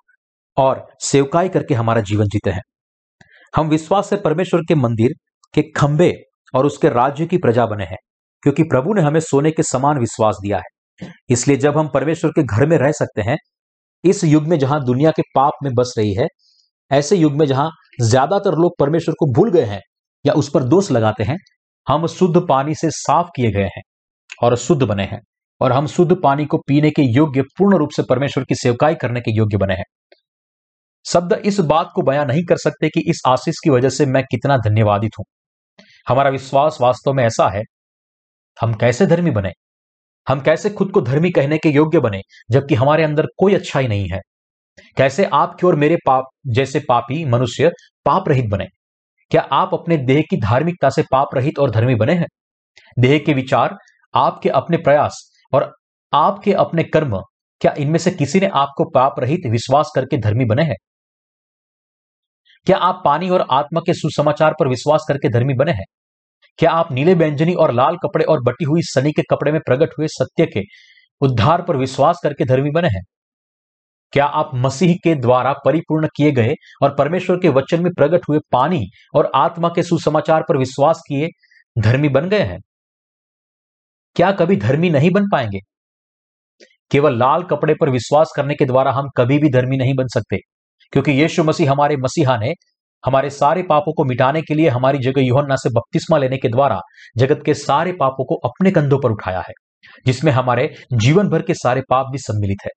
[0.56, 2.62] और सेवकाई करके हमारा जीवन जीते हैं।
[3.54, 5.12] हम विश्वास से परमेश्वर के मंदिर
[5.54, 6.12] के खंबे
[6.54, 7.98] और उसके राज्य की प्रजा बने हैं।
[8.42, 12.42] क्योंकि प्रभु ने हमें सोने के समान विश्वास दिया है। इसलिए जब हम परमेश्वर के
[12.42, 13.37] घर में रह सकते हैं,
[14.05, 16.27] इस युग में जहाँ दुनिया के पाप में बस रही है,
[16.90, 17.70] ऐसे युग में जहाँ
[18.01, 19.81] ज़्यादातर लोग परमेश्वर को भूल गए हैं
[20.24, 21.37] या उस पर दोष लगाते हैं,
[21.87, 23.83] हम शुद्ध पानी से साफ़ किए गए हैं
[24.42, 25.20] और शुद्ध बने हैं
[25.61, 29.20] और हम शुद्ध पानी को पीने के योग्य, पूर्ण रूप से परमेश्वर की सेवकाई करने
[29.20, 29.85] के योग्य बने हैं।
[31.07, 34.22] शब्द इस बात को बयां नहीं कर सकते कि इस आशीष की वजह से मैं
[34.24, 35.24] कितना धन्यवादित हूँ।
[36.07, 37.62] हमारा विश्वास वास्तव में ऐसा है
[38.60, 39.52] हम कैसे धर्मी बने?
[40.28, 44.08] हम कैसे खुद को धर्मी कहने के योग्य बने, जबकि हमारे अंदर कोई अच्छाई नहीं
[44.08, 44.20] है?
[44.96, 47.70] कैसे आपके और मेरे पाप, जैसे पापी मनुष्य
[48.04, 48.66] पाप रहित बने?
[49.30, 52.26] क्या आप अपने देह की धार्मिकता से पाप रहित और धर्मी बने हैं?
[52.98, 53.76] देह के विचार,
[54.14, 55.76] आपके अपने प्रयास और
[56.12, 57.22] आपके अपने कर्म,
[57.60, 60.76] क्या इनमें से किसी ने आपको पाप रहित विश्वास करके धर्मी बने हैं?
[62.66, 65.84] क्या आप पानी और आत्मा के सुसमाचार पर विश्वास करके धर्मी बने हैं?
[66.58, 69.92] क्या आप नीले व्यंजनी और लाल कपड़े और बटी हुई सनी के कपड़े में प्रकट
[69.98, 70.62] हुए सत्य के
[71.20, 73.02] उद्धार पर विश्वास करके धर्मी बने हैं?
[74.12, 78.38] क्या आप मसीह के द्वारा परिपूर्ण किए गए और परमेश्वर के वचन में प्रकट हुए
[78.52, 81.28] पानी और आत्मा के सुसमाचार पर विश्वास किए
[81.76, 82.58] धर्मी बन गए हैं?
[84.16, 85.60] क्या कभी धर्मी नहीं बन पाएँगे?
[86.90, 90.36] केवल लाल कपड़े पर विश्वास करने के द्वारा हम कभी भी धर्मी नहीं बन सकते,
[90.92, 92.52] क्योंकि यीशु मसीह हमारे मसीहा ने
[93.04, 96.80] हमारे सारे पापों को मिटाने के लिए हमारी जगह योहन्ना से बपतिस्मा लेने के द्वारा
[97.18, 99.52] जगत के सारे पापों को अपने कंधों पर उठाया है,
[100.06, 102.70] जिसमें हमारे जीवन भर के सारे पाप भी सम्मिलित है।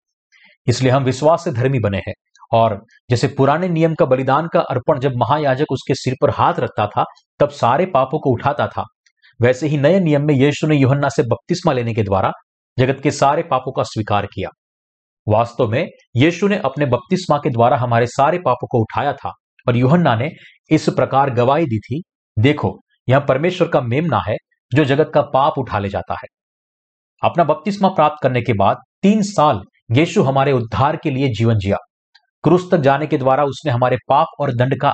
[0.67, 2.13] इसलिए हम विश्वास से धर्मी बने हैं
[2.53, 2.79] और
[3.09, 7.03] जैसे पुराने नियम का बलिदान का अर्पण जब महायाजक उसके सिर पर हाथ रखता था,
[7.39, 8.83] तब सारे पापों को उठाता था।
[9.39, 12.31] वैसे ही नए नियम में यीशु ने योहन्ना से बपतिस्मा लेने के द्वारा
[12.77, 14.49] जगत के सारे पापों का स्वीकार किया।
[15.27, 19.31] वास्तव में यीशु ने अपने बपतिस्मा के द्वारा हमारे सारे पापों को उठाया था।
[19.71, 20.29] और योहन्ना ने
[20.69, 22.03] इस प्रकार गवाही दी थी,
[22.39, 22.79] देखो,
[23.09, 24.35] यह परमेश्वर का मेमना है,
[24.73, 26.27] जो जगत का पाप उठा ले जाता है।
[27.23, 31.77] अपना बपतिस्मा प्राप्त करने के बाद तीन साल यीशु हमारे उद्धार के लिए जीवन जिया।
[32.43, 34.93] क्रूस तक जाने के द्वारा उसने हमारे पाप और दंड का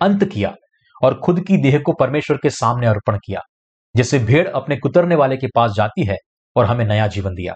[0.00, 0.54] अंत किया
[1.02, 3.40] और खुद की देह को परमेश्वर के सामने अर्पण किया
[3.96, 6.16] जैसे भेड़ अपने कुतरने वाले के पास जाती है
[6.56, 7.54] और हमें नया जीवन दिया।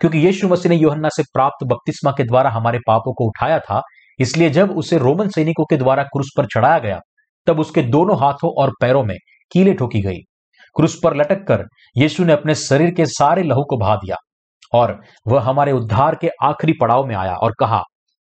[0.00, 3.82] क्योंकि यीशु मसीह ने योहन्ना से प्राप्त बपतिस्मा के द्वारा हमारे पापों को उठाया था
[4.18, 7.00] इसलिए जब उसे रोमन सैनिकों के द्वारा क्रूस पर चढ़ाया गया,
[7.46, 9.16] तब उसके दोनों हाथों और पैरों में
[9.52, 10.18] कीले ठोकी गई।
[10.76, 11.64] क्रूस पर लटक कर
[11.96, 14.16] यीशु ने अपने शरीर के सारे लहू को बहा दिया
[14.72, 17.82] और वह हमारे उद्धार के आखिरी पड़ाव में आया और कहा,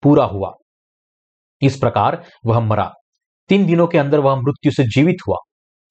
[0.02, 0.52] पूरा हुआ।
[1.62, 2.92] इस प्रकार वह मरा।
[3.50, 5.36] तीन दिनों के अंदर वह मृत्यु से जीवित हुआ,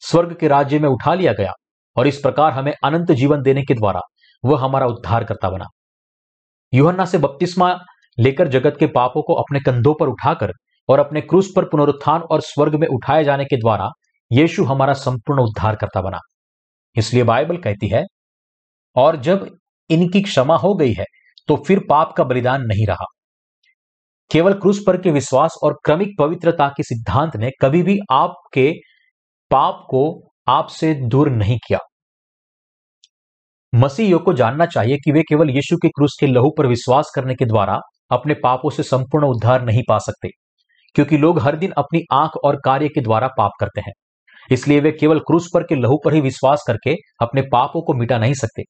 [0.04, 1.52] स्वर्ग के राज्य में उठा लिया गया
[1.95, 4.02] और इस प्रकार हमें अनंत जीवन देने के द्वारा
[4.43, 5.65] वह हमारा उद्धार करता बना।
[6.73, 7.78] युहन्ना से बपतिस्मा
[8.17, 10.51] लेकर जगत के पापों को अपने कंधों पर उठाकर
[10.89, 13.89] और अपने क्रूस पर पुनरुत्थान और स्वर्ग में उठाए जाने के द्वारा
[14.32, 16.19] यीशु हमारा संपूर्ण उद्धार करता बना।
[16.95, 18.03] इसलिए बाइबल कहती है,
[18.95, 19.47] और जब
[19.89, 21.06] इनकी क्षमा हो गई है
[21.49, 23.06] तो फिर पाप का बलिदान नहीं रहा।
[24.32, 28.71] केवल क्रूस पर के विश्वास और क्रमिक पवित्रता के सिद्धांत ने कभी भी आपके
[29.51, 30.01] पाप को
[30.47, 31.80] आपसे दूर नहीं किया।
[33.73, 37.36] मसीहियों को जानना चाहिए कि वे केवल यीशु के क्रूस के लहू पर विश्वास करने
[37.36, 37.80] के द्वारा
[38.11, 40.29] अपने पापों से संपूर्ण उद्धार नहीं पा सकते,
[40.95, 43.93] क्योंकि लोग हर दिन अपनी आँख और कार्य के द्वारा पाप करते हैं।
[44.49, 48.17] इसलिए वे केवल क्रूस पर के लहू पर ही विश्वास करके अपने पापों को मिटा
[48.17, 48.63] नहीं सकते।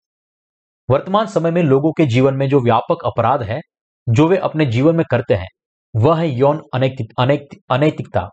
[0.89, 3.59] वर्तमान समय में लोगों के जीवन में जो व्यापक अपराध है,
[4.07, 5.47] जो वे अपने जीवन में करते हैं,
[5.93, 8.27] वह है यौन अनैतिकता।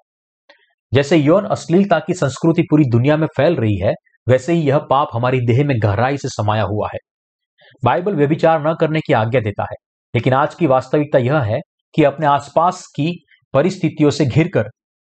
[0.92, 3.92] जैसे यौन अश्लीलता की संस्कृति पूरी दुनिया में फैल रही है,
[4.26, 6.98] वैसे ही यह पाप हमारी देह में गहराई से समाया हुआ है।
[7.82, 9.76] बाइबल व्यभिचार न करने की आज्ञा देता है।
[10.14, 11.60] लेकिन आज की वास्तविकता यह है
[11.94, 13.24] कि अपने आसपास की
[13.54, 14.68] परिस्थितियों से घिरकर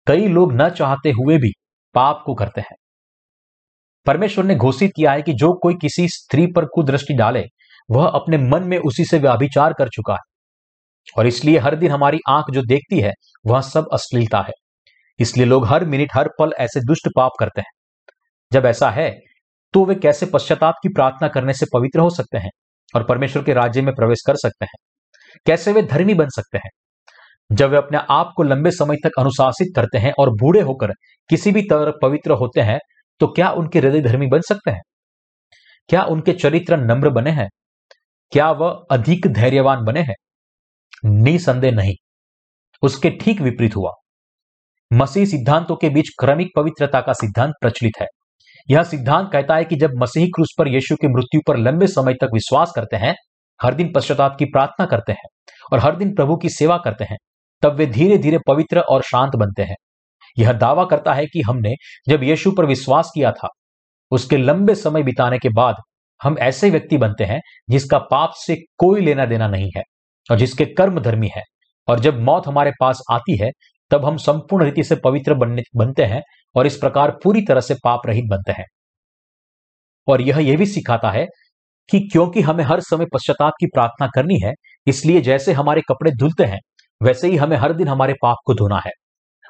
[0.06, 1.52] कई लोग न चाहते हुए भी
[1.94, 2.76] पाप को करते हैं।
[4.06, 7.44] परमेश्वर ने घोषित किया है कि जो कोई किसी स्त्री पर कुदृष्टि डाले,
[7.90, 10.36] वह अपने मन में उसी से व्याभिचार कर चुका है।
[11.18, 13.12] और इसलिए हर दिन हमारी आँख जो देखती है,
[13.46, 14.52] वह सब अश्लीलता है।
[15.18, 17.72] इसलिए लोग हर मिनट हर पल ऐसे दुष्ट पाप करते हैं।
[18.52, 19.10] जब ऐसा है
[19.74, 22.50] तो वे कैसे पश्चाताप की प्रार्थना करने से पवित्र हो सकते हैं?
[22.94, 24.74] और परमेश्वर के राज्य में प्रवेश कर सकते हैं।
[25.46, 26.70] कैसे वे धर्मी बन सकते हैं?
[27.50, 30.92] जब वे अपने आप को लंबे समय तक अनुशासित करते हैं और बूढ़े होकर
[31.30, 32.78] किसी भी तरह पवित्र होते हैं
[33.20, 34.80] तो क्या उनके हृदय धर्मी बन सकते हैं?
[35.88, 37.48] क्या उनके चरित्र नम्र बने हैं?
[38.32, 40.14] क्या वह अधिक धैर्यवान बने हैं?
[41.04, 41.94] निसंदेह नहीं।
[42.82, 43.90] उसके ठीक विपरीत हुआ।
[44.92, 48.06] मसीह सिद्धांतों के बीच क्रमिक पवित्रता का सिद्धांत प्रचलित है।
[48.70, 52.14] यह सिद्धांत कहता है कि जब मसीही क्रूस पर यीशु की मृत्यु पर लंबे समय
[52.14, 53.14] तक विश्वास करते हैं,
[53.62, 55.28] हर दिन पश्चाताप की प्रार्थना करते हैं
[55.72, 57.16] और हर दिन प्रभु की सेवा करते हैं,
[57.62, 59.76] तब वे धीरे धीरे पवित्र और शांत बनते हैं।
[60.38, 61.74] यह दावा करता है कि हमने
[62.08, 63.48] जब यीशु पर विश्वास किया था,
[64.10, 65.74] उसके लंबे समय बिताने के बाद
[66.22, 69.82] हम ऐसे व्यक्ति बनते हैं जिसका पाप से कोई लेना देना नहीं है
[70.30, 71.42] और जिसके कर्म धर्मी है।
[71.88, 73.50] और जब मौत हमारे पास आती है,
[73.90, 76.22] तब हम संपूर्ण रीति से पवित्र बनने, बनते हैं
[76.56, 78.64] और इस प्रकार पूरी तरह से पाप रहित बनते हैं।
[80.08, 81.26] और यह यह भी सिखाता है
[81.90, 84.52] कि क्योंकि हमें हर समय पश्चाताप की प्रार्थना करनी है,
[84.86, 86.58] इसलिए जैसे हमारे कपड़े धुलते हैं,
[87.02, 88.90] वैसे ही हमें हर दिन हमारे पाप को धोना है।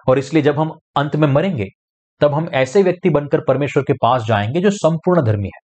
[0.09, 1.65] और इसलिए जब हम अंत में मरेंगे,
[2.21, 5.67] तब हम ऐसे व्यक्ति बनकर परमेश्वर के पास जाएँगे जो संपूर्ण धर्मी है।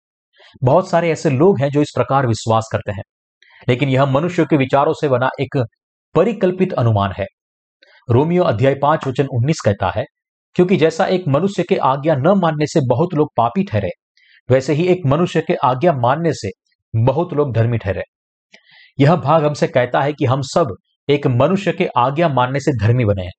[0.63, 3.03] बहुत सारे ऐसे लोग हैं जो इस प्रकार विश्वास करते हैं।
[3.69, 5.65] लेकिन यह मनुष्य के विचारों से बना एक
[6.15, 7.25] परिकल्पित अनुमान है।
[8.11, 10.05] रोमियो अध्याय पाँच वचन उन्नीस कहता है
[10.55, 13.89] क्योंकि जैसा एक मनुष्य के आज्ञा न मानने से बहुत लोग पापी ठहरे,
[14.49, 16.49] वैसे ही एक मनुष्य के आज्ञा मानने से
[16.93, 18.03] बहुत लोग धर्मी ठहरे।
[18.99, 20.75] यह भाग हमसे कहता है कि हम सब
[21.09, 23.31] एक मनुष्य के आज्ञा मानने से धर्मी बने हैं।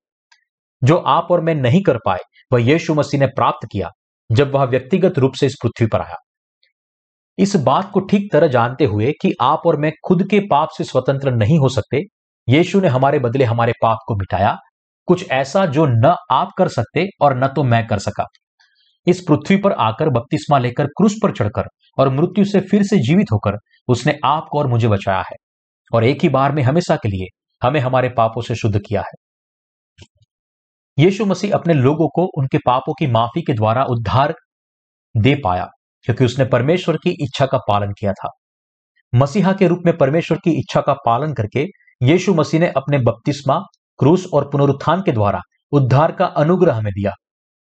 [0.85, 2.19] जो आप और मैं नहीं कर पाए,
[2.53, 3.91] वह यीशु मसीह ने प्राप्त किया,
[4.33, 6.17] जब वह व्यक्तिगत रूप से इस पृथ्वी पर आया।
[7.39, 10.85] इस बात को ठीक तरह जानते हुए कि आप और मैं खुद के पाप से
[10.85, 12.01] स्वतंत्र नहीं हो सकते,
[12.49, 14.57] यीशु ने हमारे बदले हमारे पाप को मिटाया
[15.09, 18.25] कुछ ऐसा जो न आप कर सकते और न तो मैं कर सका।
[19.07, 21.69] इस पृथ्वी पर आकर बपतिस्मा लेकर क्रूस पर चढ़कर
[21.99, 23.57] और मृत्यु से फिर से जीवित होकर
[23.89, 25.37] उसने आपको और मुझे बचाया है
[25.93, 27.27] और एक ही बार में हमेशा के लिए
[27.63, 29.13] हमें हमारे पापों से शुद्ध किया है।
[30.99, 34.35] यीशु मसीह अपने लोगों को उनके पापों की माफ़ी के द्वारा उद्धार
[35.15, 35.67] दे पाया
[36.05, 38.31] क्योंकि उसने परमेश्वर की इच्छा का पालन किया था।
[39.13, 41.67] मसीहा के रूप में परमेश्वर की इच्छा का पालन करके
[42.03, 43.61] यीशु मसीह ने अपने बपतिस्मा
[43.99, 45.41] क्रूस और पुनरुत्थान के द्वारा
[45.73, 47.13] उद्धार का अनुग्रह हमें दिया।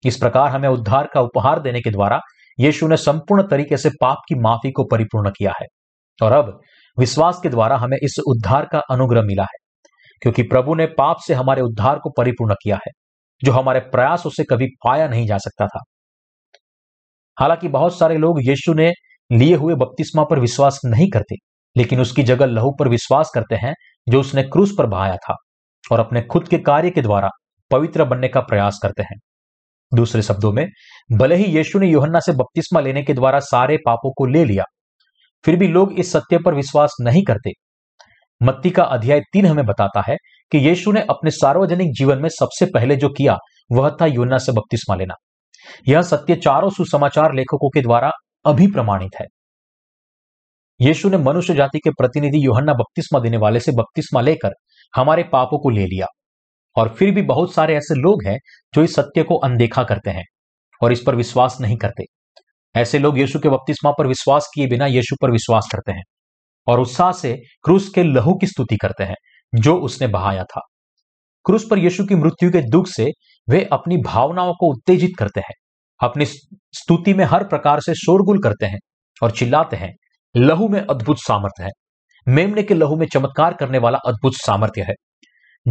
[0.04, 2.20] इस प्रकार हमें उद्धार का उपहार देने के द्वारा
[2.60, 5.66] यीशु ने संपूर्ण तरीके से पाप की माफ़ी को परिपूर्ण किया है।
[6.22, 6.60] और अब
[6.98, 9.58] विश्वास के द्वारा हमें इस उद्धार का अनुग्रह मिला है,
[10.22, 12.90] क्योंकि प्रभु ने पाप से हमारे उद्धार को परिपूर्ण किया है,
[13.44, 15.80] जो हमारे प्रयासों से कभी पाया नहीं जा सकता था।
[17.40, 18.92] हालाँकि बहुत सारे लोग यीशु ने
[19.32, 21.34] लिए हुए बपतिस्मा पर विश्वास नहीं करते,
[21.76, 23.74] लेकिन उसकी जगह लहू पर विश्वास करते हैं,
[24.08, 25.34] जो उसने क्रूस पर बहाया था।
[25.92, 27.28] और अपने खुद के कार्य के द्वारा
[27.70, 29.16] पवित्र बनने का प्रयास करते हैं।
[29.92, 30.66] दूसरे शब्दों में,
[31.12, 34.64] भले ही यीशु ने योहन्ना से बपतिस्मा लेने के द्वारा सारे पापों को ले लिया,
[35.44, 37.50] फिर भी लोग इस सत्य पर विश्वास नहीं करते।
[38.40, 40.16] मत्ती का अध्याय तीन हमें बताता है
[40.52, 43.36] कि यीशु ने अपने सार्वजनिक जीवन में सबसे पहले जो किया,
[43.72, 45.14] वह था योना से बपतिस्मा लेना।
[45.88, 48.10] यह सत्य चारों सुसमाचार लेखकों के द्वारा
[48.46, 49.26] अभी प्रमाणित है।
[50.80, 54.50] यीशु ने मनुष्य जाति के प्रतिनिधि योहन्ना बपतिस्मा देने वाले से बपतिस्मा लेकर
[54.96, 56.06] हमारे पापों को ले लिया।
[56.76, 58.38] और फिर भी बहुत सारे ऐसे लोग हैं
[58.74, 60.24] जो इस सत्य को अनदेखा करते हैं
[60.82, 62.04] और इस पर विश्वास नहीं करते।
[62.74, 66.02] ऐसे लोग यीशु के बपतिस्मा पर विश्वास किए बिना यीशु पर विश्वास करते हैं
[66.66, 69.14] और उत्साह से क्रूस के लहू की स्तुति करते हैं,
[69.54, 70.60] जो उसने बहाया था।
[71.44, 73.10] क्रूस पर यीशु की मृत्यु के दुख से
[73.48, 75.54] वे अपनी भावनाओं को उत्तेजित करते हैं,
[76.00, 78.78] अपनी स्तुति में हर प्रकार से शोरगुल करते हैं
[79.22, 79.92] और चिल्लाते हैं,
[80.36, 81.70] लहू में अद्भुत सामर्थ्य है।
[82.28, 84.94] मेमने के लहू में चमत्कार करने वाला अद्भुत सामर्थ्य है।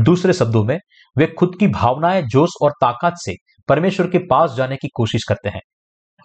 [0.04, 0.80] दूसरे शब्दों में,
[1.17, 3.36] वे खुद की भावनाएँ, जोश और ताकत से
[3.70, 5.62] परमेश्वर के पास जाने की कोशिश करते हैं।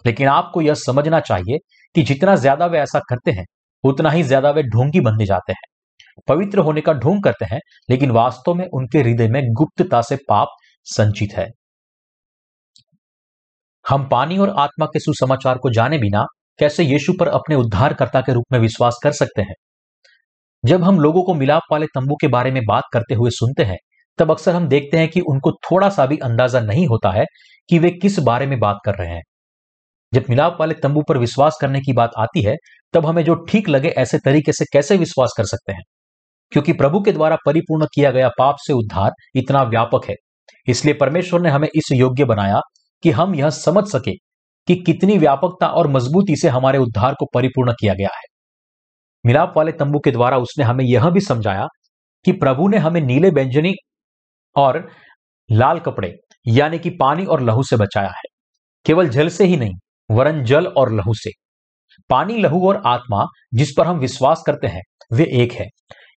[0.05, 1.57] लेकिन आपको यह समझना चाहिए
[1.95, 3.45] कि जितना ज़्यादा वे ऐसा करते हैं,
[3.83, 5.73] उतना ही ज़्यादा वे ढोंगी बनने जाते हैं।
[6.27, 10.47] पवित्र होने का ढोंग करते हैं, लेकिन वास्तव में उनके हृदय में गुप्तता से पाप
[10.83, 11.47] संचित है।
[13.89, 16.25] हम पानी और आत्मा के सुसमाचार को जाने बिना
[16.59, 19.53] कैसे यीशु पर अपने उद्धारकर्ता के रूप में विश्वास कर सकते हैं?
[20.65, 23.77] जब हम लोगों को मिलाप वाले तंबू के बारे में बात करते हुए सुनते हैं,
[24.17, 27.25] तब अक्सर हम देखते हैं कि उनको थोड़ा सा भी अंदाज़ा नहीं होता है
[27.69, 29.21] कि वे किस बारे में बात कर रहे हैं।
[30.13, 32.55] जब मिलाप वाले तंबू पर विश्वास करने की बात आती है,
[32.93, 35.81] तब हमें जो ठीक लगे ऐसे तरीके से कैसे विश्वास कर सकते हैं?
[36.51, 40.15] क्योंकि प्रभु के द्वारा परिपूर्ण किया गया पाप से उद्धार इतना व्यापक है।
[40.67, 42.59] इसलिए परमेश्वर ने हमें इस योग्य बनाया
[43.03, 44.11] कि हम यह समझ सके
[44.67, 48.32] कि कितनी व्यापकता और मजबूती से हमारे उद्धार को परिपूर्ण किया गया है।
[49.25, 51.67] मिलाप वाले तंबू के द्वारा उसने हमें यह भी समझाया
[52.25, 53.73] कि प्रभु ने हमें नीले व्यंजनी
[54.55, 54.87] और
[55.51, 56.13] लाल कपड़े,
[56.47, 58.21] यानी कि पानी और लहू से बचाया है।
[58.85, 59.73] केवल जल से ही नहीं,
[60.11, 61.31] वरन जल और लहू से।
[62.09, 64.81] पानी, लहू और आत्मा, जिस पर हम विश्वास करते हैं,
[65.13, 65.65] वे एक है।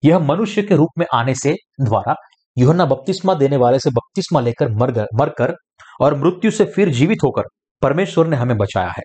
[0.03, 2.15] यह मनुष्य के रूप में आने से द्वारा
[2.57, 5.53] युहना बपतिस्मा देने वाले से बपतिस्मा लेकर मर मरकर
[6.01, 7.43] और मृत्यु से फिर जीवित होकर
[7.81, 9.03] परमेश्वर ने हमें बचाया है।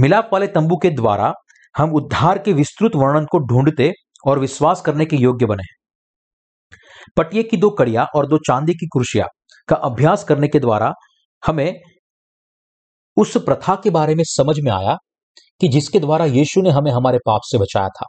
[0.00, 1.32] मिलाप वाले तंबू के द्वारा
[1.78, 3.92] हम उद्धार के विस्तृत वर्णन को ढूंढते
[4.26, 5.62] और विश्वास करने के योग्य बने।
[7.16, 9.26] पटिए की दो कड़िया और दो चांदी की कुर्सिया
[9.68, 10.92] का अभ्यास करने के द्वारा
[11.46, 11.80] हमें
[13.16, 14.96] उस प्रथा के बारे में समझ में आया
[15.60, 18.06] कि जिसके द्वारा यीशु ने हमें हमारे पाप से बचाया था।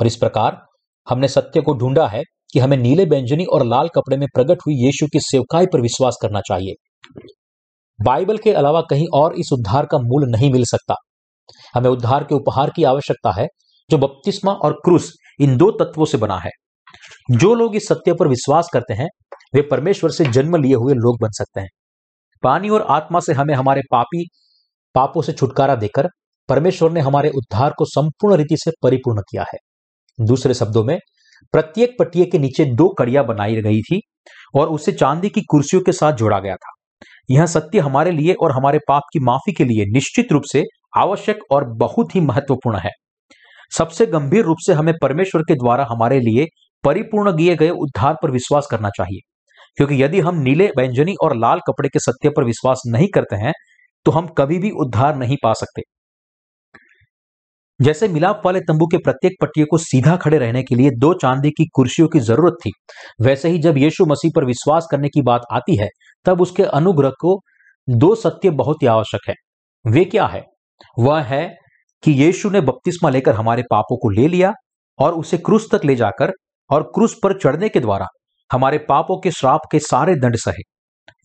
[0.00, 0.66] और इस प्रकार
[1.08, 4.74] हमने सत्य को ढूंढा है कि हमें नीले व्यंजनी और लाल कपड़े में प्रकट हुई
[4.74, 6.74] यीशु की सेवकाई पर विश्वास करना चाहिए।
[8.02, 10.94] बाइबल के अलावा कहीं और इस उद्धार का मूल नहीं मिल सकता।
[11.74, 13.46] हमें उद्धार के उपहार की आवश्यकता है,
[13.90, 16.50] जो बपतिस्मा और क्रूस इन दो तत्वों से बना है।
[17.30, 19.08] जो लोग इस सत्य पर विश्वास करते हैं,
[19.54, 21.68] वे परमेश्वर से जन्म लिए हुए लोग बन सकते हैं।
[22.42, 24.28] पानी और आत्मा से हमें हमारे पापी,
[24.94, 26.08] पापों से छुटकारा देकर
[26.48, 29.58] परमेश्वर ने हमारे उद्धार को संपूर्ण रीति से परिपूर्ण किया है।
[30.26, 30.98] दूसरे शब्दों में,
[31.52, 34.00] प्रत्येक पट्टिए के नीचे दो कड़िया बनाई गई थी
[34.54, 36.72] और उसे चांदी की कुर्सियों के साथ जोड़ा गया था।
[37.30, 40.64] यह सत्य हमारे लिए और हमारे पाप की माफ़ी के लिए निश्चित रूप से
[40.96, 42.90] आवश्यक और बहुत ही महत्वपूर्ण है।
[43.78, 46.46] सबसे गंभीर रूप से हमें परमेश्वर के द्वारा हमारे लिए
[46.84, 49.20] परिपूर्ण किए गए उद्धार पर विश्वास करना चाहिए।
[49.76, 53.52] क्योंकि यदि हम नीले व्यंजनी और लाल कपड़े के सत्य पर विश्वास नहीं करते हैं
[54.06, 55.82] तो हम कभी भी उद्धार नहीं पा सकते।
[57.82, 61.50] जैसे मिलाप वाले तंबू के प्रत्येक पट्टियों को सीधा खड़े रहने के लिए दो चांदी
[61.50, 62.70] की कुर्सियों की ज़रूरत थी।
[63.20, 65.88] वैसे ही जब यीशु मसीह पर विश्वास करने की बात आती है,
[66.24, 67.40] तब उसके अनुग्रह को
[67.88, 69.34] दो सत्य बहुत ही आवश्यक है।
[69.86, 70.42] वे क्या है?
[70.98, 71.54] वह है
[72.02, 74.52] कि यीशु ने बपतिस्मा लेकर हमारे पापों को ले लिया
[74.98, 76.32] और उसे क्रूस तक ले जाकर
[76.70, 78.06] और क्रूस पर चढ़ने के द्वारा
[78.52, 80.62] हमारे पापों के श्राप के सारे दंड सहे।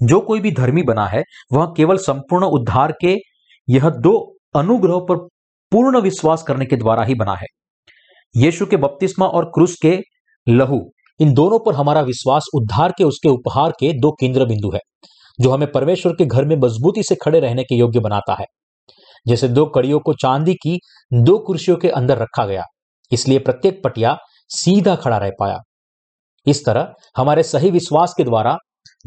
[0.03, 3.15] जो कोई भी धर्मी बना है, वह केवल संपूर्ण उद्धार के
[3.69, 5.27] यह दो अनुग्रह पर
[5.75, 7.45] पूर्ण विश्वास करने के द्वारा ही बना है।
[8.35, 9.97] यीशु के बपतिस्मा और क्रूस के
[10.47, 10.79] लहू,
[11.19, 14.79] इन दोनों पर हमारा विश्वास उद्धार के उसके उपहार के दो केंद्र बिंदु है,
[15.39, 18.45] जो हमें परमेश्वर के घर में मजबूती से खड़े रहने के योग्य बनाता है।
[19.27, 20.77] जैसे दो कड़ियों को चांदी की
[21.13, 22.63] दो कुर्सियों के अंदर रखा गया,
[23.11, 24.17] इसलिए प्रत्येक पटिया
[24.49, 25.57] सीधा खड़ा रह पाया।
[26.47, 28.57] इस तरह हमारे सही विश्वास के द्वारा,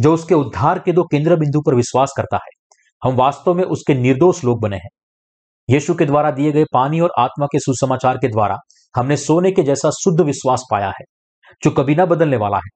[0.01, 2.51] जो उसके उद्धार के दो केंद्र बिंदु पर विश्वास करता है,
[3.03, 4.89] हम वास्तव में उसके निर्दोष लोग बने हैं।
[5.69, 8.57] यीशु के द्वारा दिए गए पानी और आत्मा के सुसमाचार के द्वारा
[8.95, 11.05] हमने सोने के जैसा शुद्ध विश्वास पाया है,
[11.63, 12.71] जो कभी ना बदलने वाला है।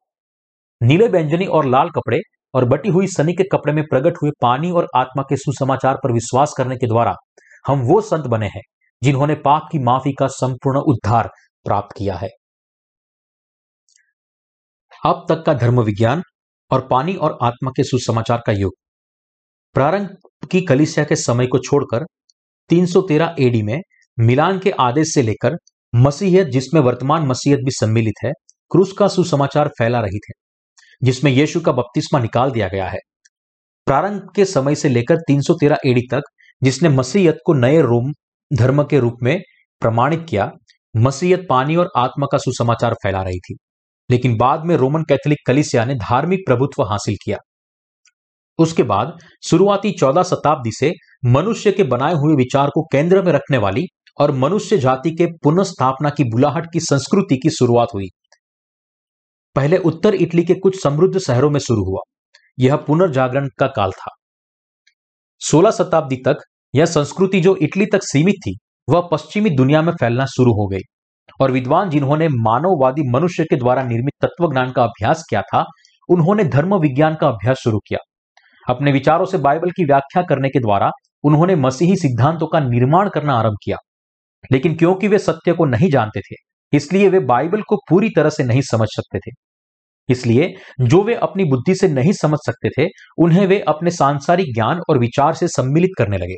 [0.80, 2.18] नीले व्यंजनी और लाल कपड़े
[2.54, 6.12] और बटी हुई सनी के कपड़े में प्रकट हुए पानी और आत्मा के सुसमाचार पर
[6.12, 7.14] विश्वास करने के द्वारा
[7.66, 8.62] हम वो संत बने हैं,
[9.02, 11.30] जिन्होंने पाप की माफ़ी का संपूर्ण उद्धार
[11.66, 12.28] प्राप्त किया है।
[15.06, 16.22] अब तक का धर्म विज्ञान
[16.70, 18.72] और पानी और आत्मा के सुसमाचार का युग।
[19.74, 20.16] प्रारंभ
[20.50, 22.04] की कलिसिया के समय को छोड़कर
[22.68, 23.80] 313 एडी में
[24.20, 25.56] मिलान के आदेश से लेकर
[25.94, 28.32] मसीहत जिसमें वर्तमान मसीहत भी सम्मिलित है,
[28.70, 30.32] क्रूस का सुसमाचार फैला रही थे,
[31.02, 32.98] जिसमें यीशु का बपतिस्मा निकाल दिया गया है।
[33.86, 36.20] प्रारंभ के समय से लेकर 313 एडी तक,
[36.62, 38.12] जिसने मसीहत को नए रोम
[38.52, 39.40] धर्म के रूप में
[39.80, 40.50] प्रमाणित किया
[40.96, 43.56] मसीहत पानी और आत्मा का सुसमाचार फैला रही थी।
[44.10, 47.38] लेकिन बाद में रोमन कैथोलिक कलिसिया ने धार्मिक प्रभुत्व हासिल किया।
[48.62, 49.16] उसके बाद
[49.48, 50.92] शुरुआती चौदह शताब्दी से
[51.24, 53.84] मनुष्य के बनाए हुए विचार को केंद्र में रखने वाली
[54.20, 58.06] और मनुष्य जाति के पुनर्स्थापना की बुलाहट की संस्कृति की शुरुआत हुई।
[59.56, 62.00] पहले उत्तर इटली के कुछ समृद्ध शहरों में शुरू हुआ।
[62.58, 64.10] यह पुनर्जागरण का काल था।
[65.40, 66.36] 16 शताब्दी तक
[66.74, 68.56] यह संस्कृति जो इटली तक सीमित थी,
[68.90, 70.80] वह पश्चिमी दुनिया में फैलना शुरू हो गई
[71.40, 75.64] और विद्वान जिन्होंने मानववादी मनुष्य के द्वारा निर्मित तत्व ज्ञान का अभ्यास किया था,
[76.08, 77.98] उन्होंने धर्म विज्ञान का अभ्यास शुरू किया।
[78.68, 80.90] अपने विचारों से बाइबल की व्याख्या करने के द्वारा
[81.24, 83.76] उन्होंने मसीही सिद्धांतों का निर्माण करना आरंभ किया।
[84.52, 86.34] लेकिन क्योंकि वे सत्य को नहीं जानते थे,
[86.72, 89.30] इसलिए वे बाइबल को पूरी तरह से नहीं समझ सकते थे।
[90.08, 94.80] इसलिए जो वे अपनी बुद्धि से नहीं समझ सकते थे, उन्हें वे अपने सांसारिक ज्ञान
[94.90, 96.34] और विचार से सम्मिलित करने लगे।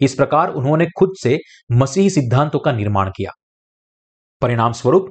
[0.00, 1.38] इस प्रकार उन्होंने खुद से
[1.72, 3.30] मसीही सिद्धांतों का निर्माण किया।
[4.40, 5.06] परिणाम स्वरूप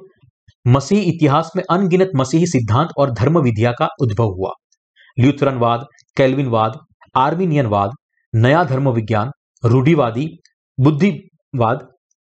[0.66, 4.50] मसीह इतिहास में अनगिनत मसीही सिद्धांत और धर्म विधिया का उद्भव हुआ।
[5.18, 6.78] ल्यूथरनवाद कैलविनवाद,
[7.16, 7.90] आर्मीनियनवाद,
[8.34, 9.30] नया धर्म विज्ञान
[9.62, 10.26] रूढ़िवादी,
[10.78, 11.88] बुद्धिवाद,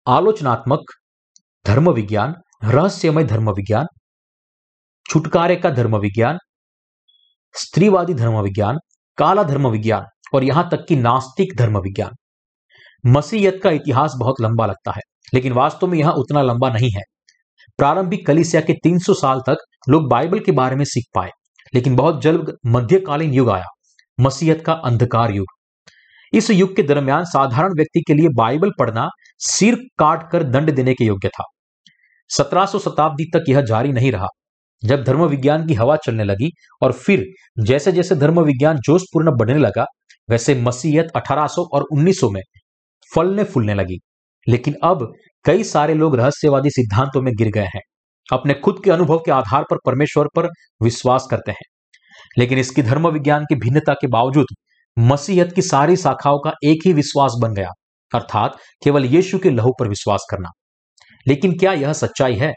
[0.08, 0.91] आलोचनात्मक
[1.65, 3.86] धर्म विज्ञान रहस्यमय धर्म विज्ञान
[5.06, 6.38] छुटकारे का धर्म विज्ञान
[7.56, 8.78] स्त्रीवादी धर्म विज्ञान
[9.17, 12.15] काला धर्म विज्ञान और यहाँ तक कि नास्तिक धर्म विज्ञान
[13.06, 15.02] मसीहत का इतिहास बहुत लंबा लगता है,
[15.34, 17.02] लेकिन वास्तव में यह उतना लंबा नहीं है।
[17.78, 19.58] प्रारंभिक कलिसिया के 300 साल तक
[19.89, 21.30] लोग बाइबल के बारे में सीख पाए।
[21.73, 23.65] लेकिन बहुत जल्द मध्यकालीन युग आया,
[24.19, 25.47] मसीहत का अंधकार युग।
[26.34, 30.93] इस युग के दरमियान साधारण व्यक्ति के लिए बाइबल पढ़ना सिर काट कर दंड देने
[30.93, 31.43] के योग्य था।
[32.29, 34.27] 1700 शताब्दी तक यह जारी नहीं रहा।
[34.86, 37.25] जब धर्म विज्ञान की हवा चलने लगी और फिर
[37.60, 39.85] जैसे जैसे धर्म विज्ञान जोशपूर्ण बढ़ने लगा,
[40.29, 42.41] वैसे मसीहत 1800 और 1900 में
[43.15, 44.00] फलने फूलने लगी।
[44.50, 45.13] लेकिन अब
[45.46, 47.81] कई सारे लोग रहस्यवादी सिद्धांतों में गिर गए हैं।
[48.32, 50.50] अपने खुद के अनुभव के आधार पर परमेश्वर पर
[50.82, 51.65] विश्वास करते हैं।
[52.38, 54.46] लेकिन इसकी धर्म विज्ञान की भिन्नता के बावजूद
[55.00, 57.69] मसीहत की सारी शाखाओं का एक ही विश्वास बन गया,
[58.15, 60.50] अर्थात केवल यीशु के लहू पर विश्वास करना।
[61.27, 62.54] लेकिन क्या यह सच्चाई है?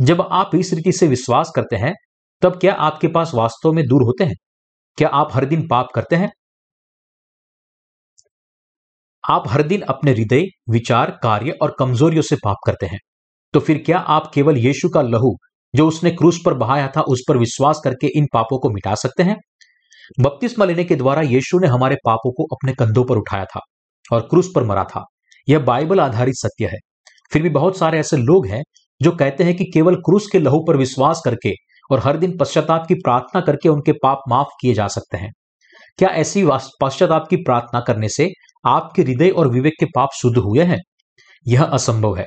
[0.00, 1.94] जब आप इस रीति से विश्वास करते हैं,
[2.42, 4.34] तब क्या आपके पास वास्तव में दूर होते हैं?
[4.96, 6.30] क्या आप हर दिन पाप करते हैं?
[9.30, 12.98] आप हर दिन अपने हृदय, विचार, कार्य और कमजोरियों से पाप करते हैं।
[13.52, 15.36] तो फिर क्या आप केवल यीशु का लहू,
[15.74, 19.22] जो उसने क्रूस पर बहाया था, उस पर विश्वास करके इन पापों को मिटा सकते
[19.22, 19.36] हैं?
[20.20, 23.60] बपतिस्मा लेने के द्वारा यीशु ने हमारे पापों को अपने कंधों पर उठाया था
[24.12, 25.04] और क्रूस पर मरा था।
[25.48, 26.78] यह बाइबल आधारित सत्य है।
[27.32, 28.62] फिर भी बहुत सारे ऐसे लोग हैं,
[29.02, 31.52] जो कहते हैं कि केवल क्रूस के लहू पर विश्वास करके
[31.90, 35.30] और हर दिन पश्चाताप की प्रार्थना करके उनके पाप माफ़ किए जा सकते हैं।
[35.98, 36.44] क्या ऐसी
[36.82, 38.30] पश्चाताप की प्रार्थना करने से
[38.66, 40.80] आपके हृदय और विवेक के पाप शुद्ध हुए हैं?
[41.48, 42.26] यह असंभव है।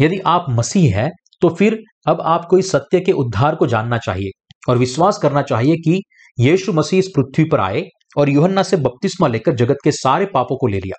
[0.00, 1.10] यदि आप मसीह हैं
[1.42, 4.30] तो फिर अब आपको इस सत्य के उद्धार को जानना चाहिए
[4.68, 6.00] और विश्वास करना चाहिए कि
[6.38, 7.82] यीशु मसीह इस पृथ्वी पर आए
[8.18, 10.96] और युहन्ना से बपतिस्मा लेकर जगत के सारे पापों को ले लिया।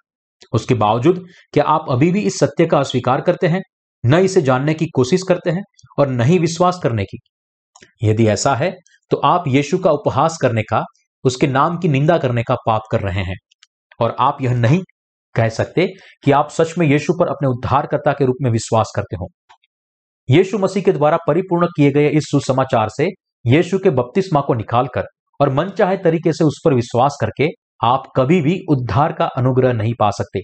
[0.54, 3.62] उसके बावजूद, क्या आप अभी भी इस सत्य का अस्वीकार करते हैं?
[4.04, 5.64] न इसे जानने की कोशिश करते हैं
[6.00, 7.20] और न ही विश्वास करने की।
[8.04, 8.74] यदि ऐसा है
[9.12, 10.84] तो आप यीशु का उपहास करने का,
[11.24, 13.36] उसके नाम की निंदा करने का पाप कर रहे हैं।
[14.00, 14.80] और आप यह नहीं
[15.36, 15.88] कह सकते
[16.24, 19.30] कि आप सच में यीशु पर अपने उद्धारकर्ता के रूप में विश्वास करते हो।
[20.30, 23.10] यीशु मसीह के द्वारा परिपूर्ण किए गए इस सुसमाचार से
[23.46, 25.04] यीशु के बपतिस्मा को निकालकर
[25.42, 27.48] और मन चाहे तरीके से उस पर विश्वास करके
[27.84, 30.40] आप कभी भी उद्धार का अनुग्रह नहीं पा सकते।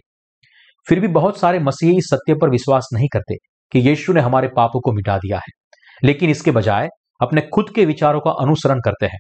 [0.90, 3.36] फिर भी बहुत सारे मसीही इस सत्य पर विश्वास नहीं करते
[3.72, 5.52] कि यीशु ने हमारे पापों को मिटा दिया है।
[6.04, 6.88] लेकिन इसके बजाय
[7.22, 9.20] अपने खुद के विचारों का अनुसरण करते हैं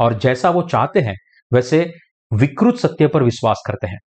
[0.00, 1.14] और जैसा वो चाहते हैं,
[1.52, 1.92] वैसे
[2.32, 3.98] विकृत सत्य पर विश्वास करते हैं।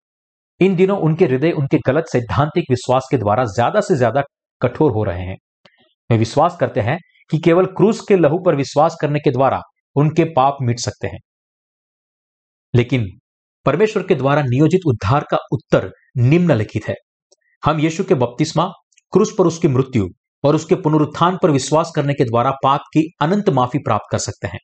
[0.59, 4.21] इन दिनों उनके हृदय, उनके गलत सैद्धांतिक विश्वास के द्वारा ज़्यादा से ज़्यादा
[4.61, 5.37] कठोर हो रहे हैं।
[6.09, 6.97] वे विश्वास करते हैं
[7.31, 9.61] कि केवल क्रूस के लहू पर विश्वास करने के द्वारा
[9.95, 11.19] उनके पाप मिट सकते हैं।
[12.73, 13.07] लेकिन
[13.65, 15.89] परमेश्वर के द्वारा नियोजित उद्धार का उत्तर
[16.19, 16.95] निम्नलिखित है।
[17.63, 18.65] हम यीशु के बपतिस्मा,
[19.13, 20.07] क्रूस पर उसकी मृत्यु
[20.43, 24.47] और उसके पुनरुत्थान पर विश्वास करने के द्वारा पाप की अनंत माफ़ी प्राप्त कर सकते
[24.47, 24.59] हैं।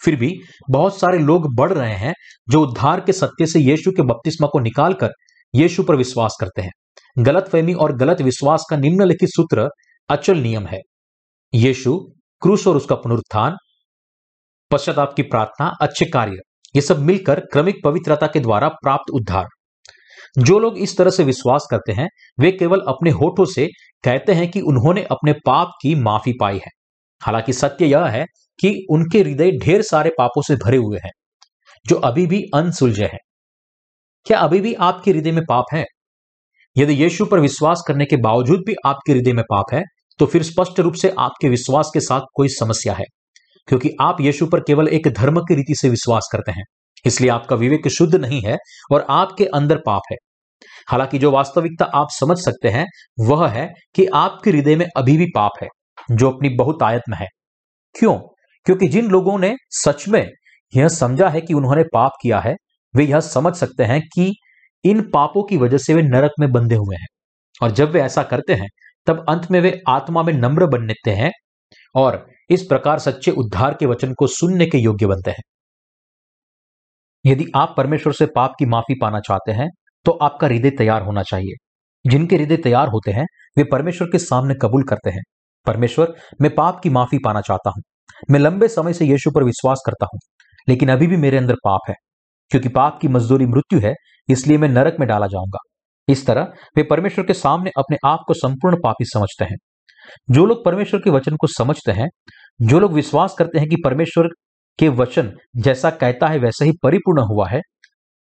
[0.00, 0.32] फिर भी
[0.70, 2.12] बहुत सारे लोग बढ़ रहे हैं
[2.50, 5.12] जो उद्धार के सत्य से यीशु के बपतिस्मा को निकालकर
[5.54, 6.70] यीशु पर विश्वास करते हैं।
[7.18, 9.68] गलत फहमी और गलत विश्वास का निम्नलिखित सूत्र
[10.08, 10.80] अचल नियम है।
[11.54, 11.98] यीशु
[12.42, 13.56] क्रूस और उसका पुनरुत्थान,
[14.70, 16.36] पश्चाताप की प्रार्थना, अच्छे कार्य,
[16.76, 19.46] ये सब मिलकर क्रमिक पवित्रता के द्वारा प्राप्त उद्धार।
[20.38, 22.08] जो लोग इस तरह से विश्वास करते हैं,
[22.40, 23.68] वे केवल अपने होठों से
[24.04, 26.70] कहते हैं कि उन्होंने अपने पाप की माफ़ी पाई है।
[27.22, 28.24] हालाँकि सत्य यह है
[28.60, 31.10] कि उनके हृदय ढेर सारे पापों से भरे हुए हैं,
[31.86, 33.18] जो अभी भी अनसुलझे हैं।
[34.26, 35.84] क्या अभी भी आपके हृदय में पाप है?
[36.76, 39.82] यदि यीशु पर विश्वास करने के बावजूद भी आपके हृदय में पाप है
[40.20, 43.04] तो फिर स्पष्ट रूप से आपके विश्वास के साथ कोई समस्या है,
[43.68, 46.64] क्योंकि आप यीशु पर केवल एक धर्म की रीति से विश्वास करते हैं,
[47.04, 48.56] इसलिए आपका विवेक शुद्ध नहीं है
[48.92, 50.16] और आपके अंदर पाप है।
[50.88, 52.86] हालाँकि जो वास्तविकता आप समझ सकते हैं,
[53.20, 55.68] वह है कि आपके हृदय में अभी भी पाप है,
[56.08, 57.26] जो अपनी बहुत आयत में है।
[57.94, 58.14] क्यों?
[58.66, 60.26] क्योंकि जिन लोगों ने सच में
[60.72, 62.54] यह समझा है कि उन्होंने पाप किया है
[62.94, 64.32] वे यह समझ सकते हैं कि
[64.84, 67.06] इन पापों की वजह से वे नरक में बंधे हुए हैं।
[67.60, 68.68] और जब वे ऐसा करते हैं,
[69.06, 71.30] तब अंत में वे आत्मा में नम्र बनते हैं
[71.94, 75.42] और इस प्रकार सच्चे उद्धार के वचन को सुनने के योग्य बनते हैं।
[77.24, 79.68] यदि आप परमेश्वर से पाप की माफ़ी पाना चाहते हैं
[80.06, 81.54] तो आपका हृदय तैयार होना चाहिए।
[82.04, 83.26] जिनके हृदय तैयार होते हैं,
[83.56, 85.22] वे परमेश्वर के सामने कबूल करते हैं।
[85.66, 87.82] परमेश्वर, मैं पाप की माफ़ी पाना चाहता हूँ।
[88.30, 90.20] मैं लंबे समय से यीशु पर विश्वास करता हूँ,
[90.68, 91.94] लेकिन अभी भी मेरे अंदर पाप है।
[92.50, 93.94] क्योंकि पाप की मजदूरी मृत्यु है,
[94.28, 95.58] इसलिए मैं नरक में डाला जाऊँगा।
[96.08, 96.42] इस तरह
[96.76, 99.56] वे परमेश्वर के सामने अपने आप को संपूर्ण पापी समझते हैं।
[100.30, 102.08] जो लोग परमेश्वर के वचन को समझते हैं,
[102.62, 104.28] जो लोग विश्वास करते हैं कि परमेश्वर
[104.78, 107.60] के वचन जैसा कहता है, वैसा ही परिपूर्ण हुआ है,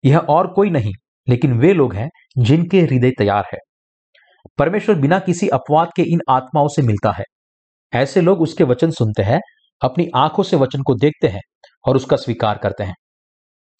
[0.04, 0.92] यह और कोई नहीं,
[1.28, 3.58] लेकिन वे लोग हैं जिनके हृदय तैयार है।
[4.58, 7.24] परमेश्वर बिना किसी अपवाद के इन आत्माओं से मिलता है।
[7.92, 9.40] ऐसे लोग उसके वचन सुनते हैं,
[9.82, 11.40] अपनी आँखों से वचन को देखते हैं
[11.88, 12.94] और उसका स्वीकार करते हैं।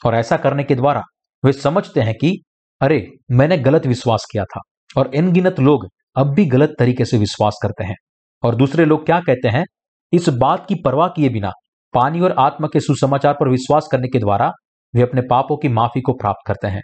[0.06, 1.02] और ऐसा करने के द्वारा
[1.44, 2.42] वे समझते हैं कि,
[2.80, 4.60] अरे, मैंने गलत विश्वास किया था,
[4.96, 5.86] और गिनत लोग
[6.16, 7.96] अब भी गलत तरीके से विश्वास करते हैं।
[8.42, 9.64] और दूसरे लोग क्या कहते हैं,
[10.12, 11.50] इस बात की परवाह किए बिना
[11.92, 14.52] पानी और आत्मा के सुसमाचार पर विश्वास करने के द्वारा
[14.94, 16.82] वे अपने पापों की माफ़ी को प्राप्त करते हैं।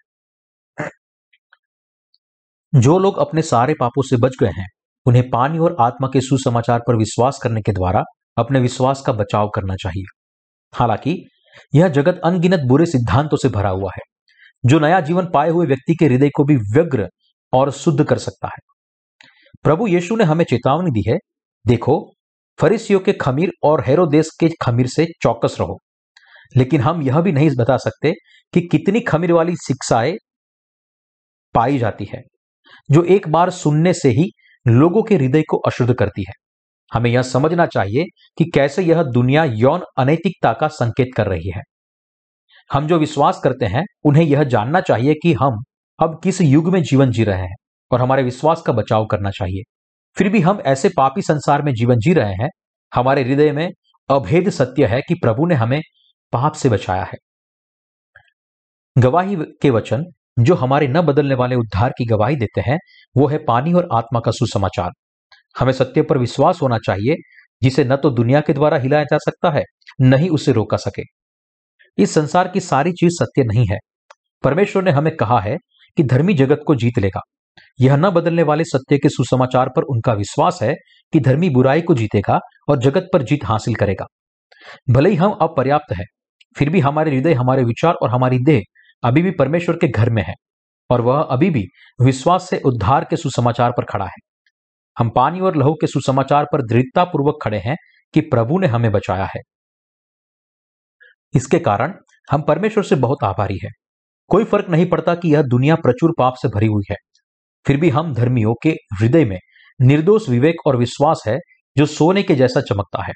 [2.75, 4.69] जो लोग अपने सारे पापों से बच गए हैं,
[5.07, 8.03] उन्हें पानी और आत्मा के सुसमाचार पर विश्वास करने के द्वारा
[8.39, 10.19] अपने विश्वास का बचाव करना चाहिए।
[10.75, 11.25] हालाँकि
[11.75, 14.03] यह जगत अनगिनत बुरे सिद्धांतों से भरा हुआ है,
[14.67, 17.09] जो नया जीवन पाए हुए व्यक्ति के हृदय को भी व्यग्र
[17.53, 18.59] और शुद्ध कर सकता है।
[19.63, 21.19] प्रभु यीशु ने हमें चेतावनी दी है,
[21.67, 22.13] देखो,
[22.59, 25.79] फरीसियों के खमीर और हेरोदेश के खमीर से चौकस रहो,
[26.57, 28.13] लेकिन हम यह भी नहीं बता सकते
[28.55, 30.17] कि कितनी खमीर वाली शिक्षाएँ
[31.55, 32.23] पाई जाती है,
[32.91, 34.29] जो एक बार सुनने से ही
[34.69, 36.33] लोगों के हृदय को अशुद्ध करती है।
[36.93, 38.05] हमें यह समझना चाहिए
[38.39, 41.63] कि कैसे यह दुनिया यौन अनैतिकता का संकेत कर रही है।
[42.73, 45.63] हम जो विश्वास करते हैं, उन्हें यह जानना चाहिए कि हम
[46.03, 47.57] अब किस युग में जीवन जी रहे हैं
[47.91, 49.63] और हमारे विश्वास का बचाव करना चाहिए।
[50.17, 52.49] फिर भी हम ऐसे पापी संसार में जीवन जी रहे हैं,
[52.95, 53.71] हमारे हृदय में
[54.09, 55.81] अभेद सत्य है कि प्रभु ने हमें
[56.33, 57.19] पाप से बचाया है।
[58.99, 60.05] गवाही के वचन,
[60.39, 62.79] जो हमारे न बदलने वाले उद्धार की गवाही देते हैं,
[63.17, 64.91] वो है पानी और आत्मा का सुसमाचार।
[65.59, 67.17] हमें सत्य पर विश्वास होना चाहिए,
[67.63, 69.63] जिसे न तो दुनिया के द्वारा हिलाया जा सकता है,
[70.01, 71.03] न ही उसे रोका सके।
[71.99, 73.79] इस संसार की सारी चीज़ सत्य नहीं है।
[74.45, 75.57] परमेश्वर ने हमें कहा है
[75.97, 77.21] कि धर्मी जगत को जीत लेगा।
[77.81, 80.75] यह न बदलने वाले सत्य के सुसमाचार पर उनका विश्वास है
[81.13, 82.39] कि धर्मी बुराई को जीतेगा
[82.69, 84.07] और जगत पर जीत हासिल करेगा।
[84.91, 86.05] भले ही हम अपर्याप्त है,
[86.57, 88.63] फिर भी हमारे हृदय, हमारे विचार और हमारी देह
[89.05, 90.35] अभी भी परमेश्वर के घर में है
[90.91, 91.65] और वह अभी भी
[92.03, 94.30] विश्वास से उद्धार के सुसमाचार पर खड़ा है।
[94.99, 97.77] हम पानी और लहू के सुसमाचार पर दृढ़ता पूर्वक खड़े हैं
[98.15, 99.41] कि प्रभु ने हमें बचाया है।
[101.35, 101.95] इसके कारण
[102.31, 103.71] हम परमेश्वर से बहुत आभारी है।
[104.29, 106.97] कोई फ़र्क नहीं पड़ता कि यह दुनिया प्रचुर पाप से भरी हुई है।
[107.67, 109.39] फिर भी हम धर्मियों के हृदय में
[109.83, 111.39] निर्दोष विवेक और विश्वास है
[111.77, 113.13] जो सोने के जैसा चमकता है।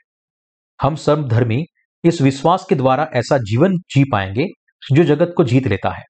[0.83, 1.65] हम सब धर्मी
[2.05, 4.47] इस विश्वास के द्वारा ऐसा जीवन जी पाएँगे
[4.93, 6.03] जो जगत को जीत लेता है।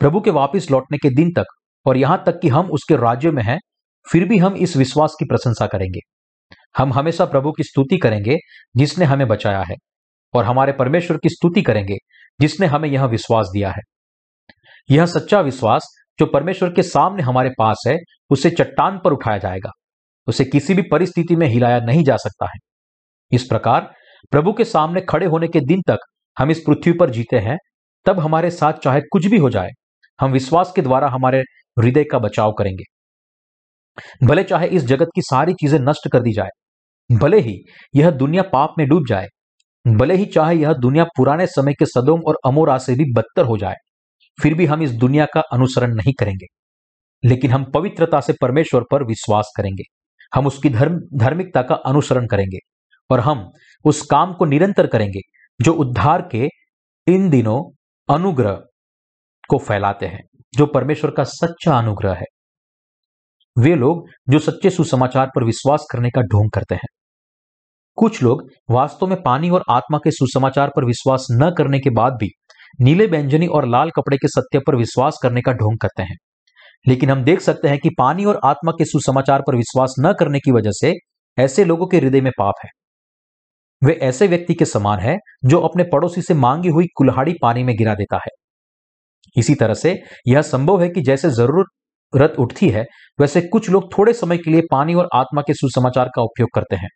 [0.00, 1.44] प्रभु के वापस लौटने के दिन तक
[1.86, 3.58] और यहाँ तक कि हम उसके राज्य में हैं
[4.12, 6.00] फिर भी हम इस विश्वास की प्रशंसा करेंगे।
[6.78, 8.38] हम हमेशा प्रभु की स्तुति करेंगे,
[8.76, 9.74] जिसने हमें बचाया है,
[10.34, 11.96] और हमारे परमेश्वर की स्तुति करेंगे,
[12.40, 13.82] जिसने हमें यह विश्वास दिया है।
[14.90, 15.82] यह सच्चा विश्वास
[16.18, 17.96] जो परमेश्वर के सामने हमारे पास है,
[18.30, 19.70] उसे चट्टान पर उठाया जाएगा।
[20.26, 22.58] उसे किसी भी परिस्थिति में हिलाया नहीं जा सकता है।
[23.32, 23.92] इस प्रकार
[24.30, 25.98] प्रभु के सामने खड़े होने के दिन तक
[26.38, 27.56] हम इस पृथ्वी पर जीते हैं,
[28.06, 29.68] तब हमारे साथ चाहे कुछ भी हो जाए,
[30.20, 31.40] हम विश्वास के द्वारा हमारे
[31.78, 32.84] हृदय का बचाव करेंगे।
[34.24, 36.48] भले चाहे इस जगत की सारी चीज़ें नष्ट कर दी जाए,
[37.10, 37.56] भले ही
[37.94, 39.26] यह दुनिया पाप में डूब जाए,
[39.84, 43.56] भले ही चाहे यह दुनिया पुराने समय के सदोम और अमोरा से भी बदतर हो
[43.58, 43.74] जाए,
[44.38, 46.46] फिर भी हम इस दुनिया का अनुसरण नहीं करेंगे।
[47.22, 49.82] लेकिन हम पवित्रता से परमेश्वर पर विश्वास करेंगे।
[50.34, 52.58] हम उसकी धर्म, धार्मिकता का अनुसरण करेंगे
[53.10, 53.48] और हम
[53.84, 55.20] उस काम को निरंतर करेंगे
[55.60, 56.48] जो उद्धार के
[57.06, 57.60] इन दिनों
[58.08, 58.60] अनुग्रह
[59.50, 60.20] को फैलाते हैं,
[60.54, 62.26] जो परमेश्वर का सच्चा अनुग्रह है।
[63.60, 66.88] वे लोग जो सच्चे सुसमाचार पर विश्वास करने का ढोंग करते हैं।
[67.94, 72.12] कुछ लोग वास्तव में पानी और आत्मा के सुसमाचार पर विश्वास न करने के बाद
[72.12, 72.30] भी
[72.80, 76.16] नीले व्यंजनी और लाल कपड़े के सत्य पर विश्वास करने का ढोंग करते हैं।
[76.88, 80.38] लेकिन हम देख सकते हैं कि पानी और आत्मा के सुसमाचार पर विश्वास न करने
[80.38, 80.94] की वजह से
[81.38, 82.70] ऐसे लोगों के हृदय में पाप है।
[83.84, 87.76] वे ऐसे व्यक्ति के समान है जो अपने पड़ोसी से मांगी हुई कुल्हाड़ी पानी में
[87.76, 88.30] गिरा देता है।
[89.36, 89.98] इसी तरह से
[90.28, 91.66] यह संभव है कि जैसे ज़रूरत
[92.14, 92.84] उठती है,
[93.20, 96.76] वैसे कुछ लोग थोड़े समय के लिए पानी और आत्मा के सुसमाचार का उपयोग करते
[96.76, 96.88] हैं।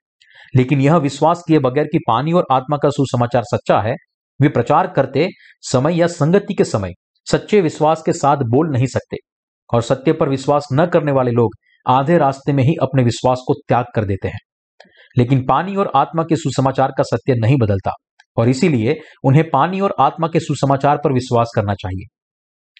[0.56, 3.94] लेकिन यह विश्वास किए बगैर कि पानी और आत्मा का सुसमाचार सच्चा है,
[4.40, 5.28] वे प्रचार करते
[5.60, 6.92] समय या संगति के समय
[7.30, 9.16] सच्चे विश्वास के साथ बोल नहीं सकते
[9.74, 11.50] और सत्य पर विश्वास न करने वाले लोग
[11.88, 14.38] आधे रास्ते में ही अपने विश्वास को त्याग कर देते हैं।
[15.18, 17.90] लेकिन पानी और आत्मा के सुसमाचार का सत्य नहीं बदलता
[18.36, 22.13] और इसीलिए उन्हें पानी और आत्मा के सुसमाचार पर विश्वास करना चाहिए।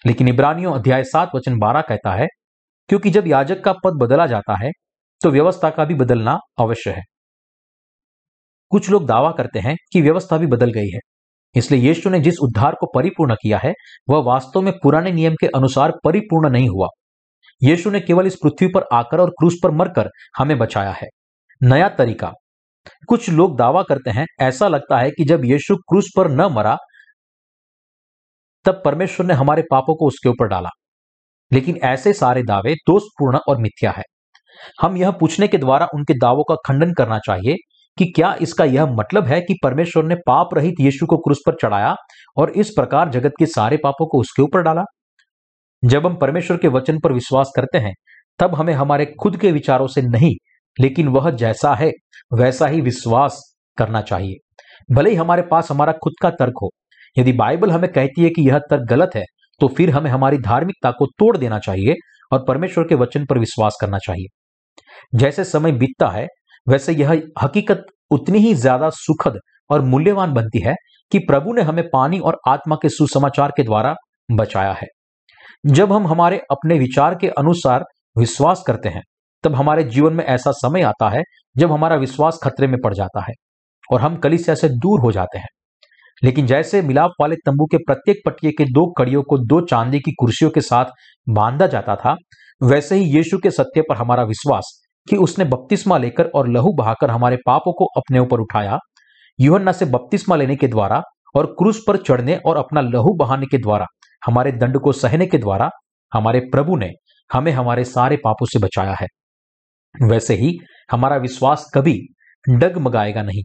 [0.01, 2.27] लेकिन इब्रानियों अध्याय सात वचन बारह कहता है,
[2.89, 4.71] क्योंकि जब याजक का पद बदला जाता है
[5.21, 7.01] तो व्यवस्था का भी बदलना अवश्य है।
[8.71, 10.99] कुछ लोग दावा करते हैं कि व्यवस्था भी बदल गई है,
[11.55, 13.73] इसलिए यीशु ने जिस उद्धार को परिपूर्ण किया है,
[14.09, 16.87] वह वास्तव में पुराने नियम के अनुसार परिपूर्ण नहीं हुआ।
[17.61, 21.07] यीशु ने केवल इस पृथ्वी पर आकर और क्रूस पर मरकर हमें बचाया है।
[21.61, 22.31] नया तरीका।
[23.07, 26.77] कुछ लोग दावा करते हैं, ऐसा लगता है कि जब यीशु क्रूस पर न मरा
[28.65, 30.69] तब परमेश्वर ने हमारे पापों को उसके ऊपर डाला।
[31.53, 34.03] लेकिन ऐसे सारे दावे दोषपूर्ण और मिथ्या है।
[34.81, 37.55] हम यह पूछने के द्वारा उनके दावों का खंडन करना चाहिए
[37.97, 41.55] कि क्या इसका यह मतलब है कि परमेश्वर ने पाप रहित यीशु को क्रूस पर
[41.61, 41.95] चढ़ाया
[42.37, 44.83] और इस प्रकार जगत के सारे पापों को उसके ऊपर डाला?
[45.85, 47.93] जब हम परमेश्वर के वचन पर विश्वास करते हैं,
[48.39, 50.35] तब हमें हमारे खुद के विचारों से नहीं,
[50.79, 51.91] लेकिन वह जैसा है,
[52.33, 54.35] वैसा ही विश्वास करना चाहिए।
[54.91, 56.69] भले ही हमारे पास हमारा खुद का तर्क हो
[57.15, 59.23] यदि बाइबल हमें कहती है कि यह तर्क गलत है
[59.61, 61.95] तो फिर हमें हमारी धार्मिकता को तोड़ देना चाहिए
[62.31, 64.27] और परमेश्वर के वचन पर विश्वास करना चाहिए।
[65.15, 66.25] जैसे समय बीतता है,
[66.67, 67.11] वैसे यह
[67.41, 69.39] हकीकत उतनी ही ज़्यादा सुखद
[69.69, 70.75] और मूल्यवान बनती है
[71.11, 73.95] कि प्रभु ने हमें पानी और आत्मा के सुसमाचार के द्वारा
[74.29, 74.87] बचाया है।
[75.65, 77.83] जब हम हमारे अपने विचार के अनुसार
[78.15, 79.01] विश्वास करते हैं,
[79.43, 81.21] तब हमारे जीवन में ऐसा समय आता है
[81.55, 83.33] जब हमारा विश्वास खतरे में पड़ जाता है
[83.89, 85.47] और हम कलिसिया से दूर हो जाते हैं।
[86.23, 90.11] लेकिन जैसे मिलाप वाले तंबू के प्रत्येक पट्टिए के दो कड़ियों को दो चांदी की
[90.11, 90.85] कुर्सियों के साथ
[91.29, 92.15] बांधा जाता था,
[92.63, 97.11] वैसे ही यीशु के सत्य पर हमारा विश्वास कि उसने बपतिस्मा लेकर और लहू बहाकर
[97.11, 98.77] हमारे पापों को अपने ऊपर उठाया।
[99.39, 101.01] युहन्ना से बपतिस्मा लेने के द्वारा
[101.35, 103.85] और क्रूस पर चढ़ने और अपना लहू बहाने के द्वारा,
[104.25, 105.69] हमारे दंड को सहने के द्वारा
[106.13, 106.89] हमारे प्रभु ने
[107.33, 109.07] हमें हमारे सारे पापों से बचाया है।
[109.95, 110.57] वैसे ही
[110.91, 111.99] हमारा विश्वास कभी
[112.49, 113.43] डगमगाएगा नहीं।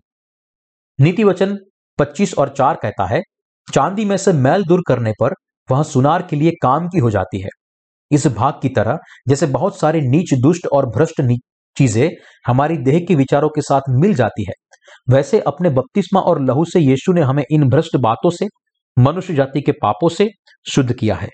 [1.01, 1.59] नीति वचन
[2.01, 3.21] 25 और 4 कहता है,
[3.69, 5.35] चांदी में से मैल दूर करने पर
[5.69, 7.49] वह सुनार के लिए काम की हो जाती है।
[8.11, 8.99] इस भाग की तरह,
[9.29, 11.23] जैसे बहुत सारे नीच, दुष्ट और भ्रष्ट
[11.77, 12.09] चीज़ें
[12.47, 14.53] हमारी देह के विचारों के साथ मिल जाती है,
[15.11, 18.47] वैसे अपने बपतिस्मा और लहू से यीशु ने हमें इन भ्रष्ट बातों से,
[18.97, 20.29] मनुष्य जाति के पापों से
[20.67, 21.29] शुद्ध किया है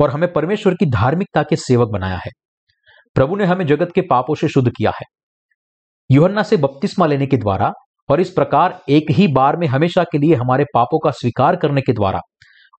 [0.00, 2.30] और हमें परमेश्वर की धार्मिकता के सेवक बनाया है।
[3.16, 5.06] प्रभु ने हमें जगत के पापों से शुद्ध किया है।
[6.10, 7.72] युहन्ना से बपतिस्मा लेने के द्वारा
[8.08, 11.80] और इस प्रकार एक ही बार में हमेशा के लिए हमारे पापों का स्वीकार करने
[11.80, 12.20] के द्वारा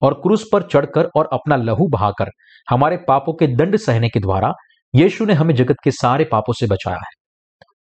[0.01, 2.29] और क्रूस पर चढ़कर और अपना लहू बहाकर
[2.69, 4.51] हमारे पापों के दंड सहने के द्वारा
[4.95, 7.21] यीशु ने हमें जगत के सारे पापों से बचाया है।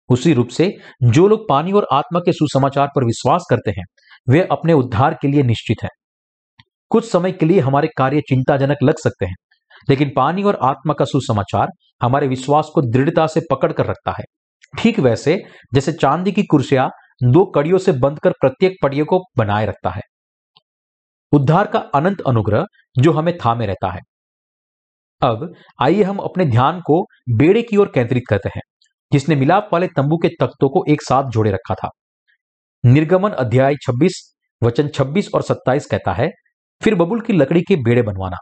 [0.09, 0.73] उसी रूप से
[1.03, 3.85] जो लोग पानी और आत्मा के सुसमाचार पर विश्वास करते हैं,
[4.29, 5.91] वे अपने उद्धार के लिए निश्चित हैं।
[6.91, 9.35] कुछ समय के लिए हमारे कार्य चिंताजनक लग सकते हैं,
[9.89, 11.69] लेकिन पानी और आत्मा का सुसमाचार
[12.03, 14.25] हमारे विश्वास को दृढ़ता से पकड़ कर रखता है।
[14.79, 15.43] ठीक वैसे
[15.75, 16.89] जैसे चांदी की कुर्सियाँ
[17.23, 20.01] दो कड़ियों से बंद कर प्रत्येक पड़ियों को बनाए रखता है।
[21.33, 22.67] उद्धार का अनंत अनुग्रह
[22.99, 24.01] जो हमें थामे रहता है।
[25.23, 28.63] अब आइए हम अपने ध्यान को बेड़े की ओर केंद्रित करते हैं,
[29.13, 31.89] जिसने मिलाप वाले तंबू के तख्तों को एक साथ जोड़े रखा था।
[32.87, 36.31] निर्गमन अध्याय 26 वचन 26 और 27 कहता है,
[36.83, 38.37] फिर बबुल की लकड़ी के बेड़े बनवाना।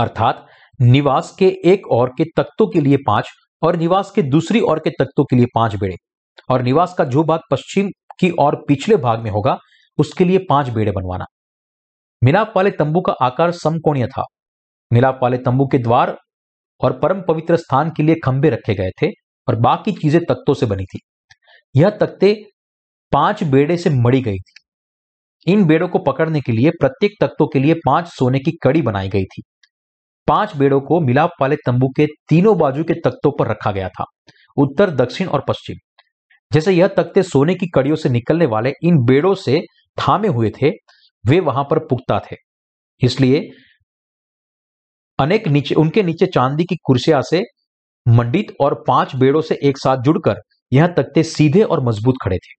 [0.00, 0.46] अर्थात,
[0.80, 3.28] निवास के एक और के तख्तों के लिए पाँच
[3.62, 5.96] और निवास के दूसरी और के तख्तों के लिए पाँच बेड़े।
[6.50, 7.88] और निवास का जो भाग पश्चिम
[8.20, 9.58] की ओर पिछले भाग में होगा,
[9.98, 11.24] उसके लिए पाँच बेड़े बनवाना।
[12.24, 14.24] मिलाप वाले तंबू का आकार समकोणीय था।
[14.92, 16.16] मिलाप वाले तंबू के द्वार
[16.80, 19.10] और परम पवित्र स्थान के लिए खंबे रखे गए थे
[19.48, 21.00] और बाकी चीज़ें तख्तों से बनी थी।
[21.76, 22.44] यह तख्ते
[23.12, 27.58] पाँच बेड़े से मड़ी गई थी। इन बेड़ों को पकड़ने के लिए प्रत्येक तख्तों के
[27.58, 29.42] लिए पाँच सोने की कड़ी बनाई गई थी।
[30.28, 34.04] पाँच बेड़ों को मिलाप वाले तंबू के तीनों बाजू के तख्तों पर रखा गया था।
[34.56, 35.76] उत्तर, दक्षिण और पश्चिम।
[36.52, 39.60] जैसे यह तख्ते सोने की कड़ियों से निकलने वाले इन बेड़ों से
[39.98, 40.70] थामे हुए थे,
[41.24, 42.36] वे वहाँ पर पुख्ता थे।
[43.02, 43.50] इसलिए
[45.18, 47.42] अनेक नीचे, उनके नीचे चांदी की कुर्सियाँ से
[48.06, 50.40] मंडित और पाँच बेड़ों से एक साथ जुड़कर
[50.72, 52.54] यह तख्ते सीधे और मज़बूत खड़े थे।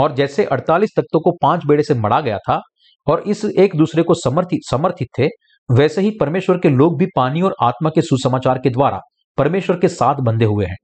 [0.00, 2.60] और जैसे 48 तख्तों को पाँच बेड़े से मड़ा गया था
[3.06, 5.26] और इस एक दूसरे को समर्थित समर्थित थे,
[5.68, 9.00] वैसे ही परमेश्वर के लोग भी पानी और आत्मा के सुसमाचार के द्वारा
[9.38, 10.76] परमेश्वर के साथ बंधे हुए हैं।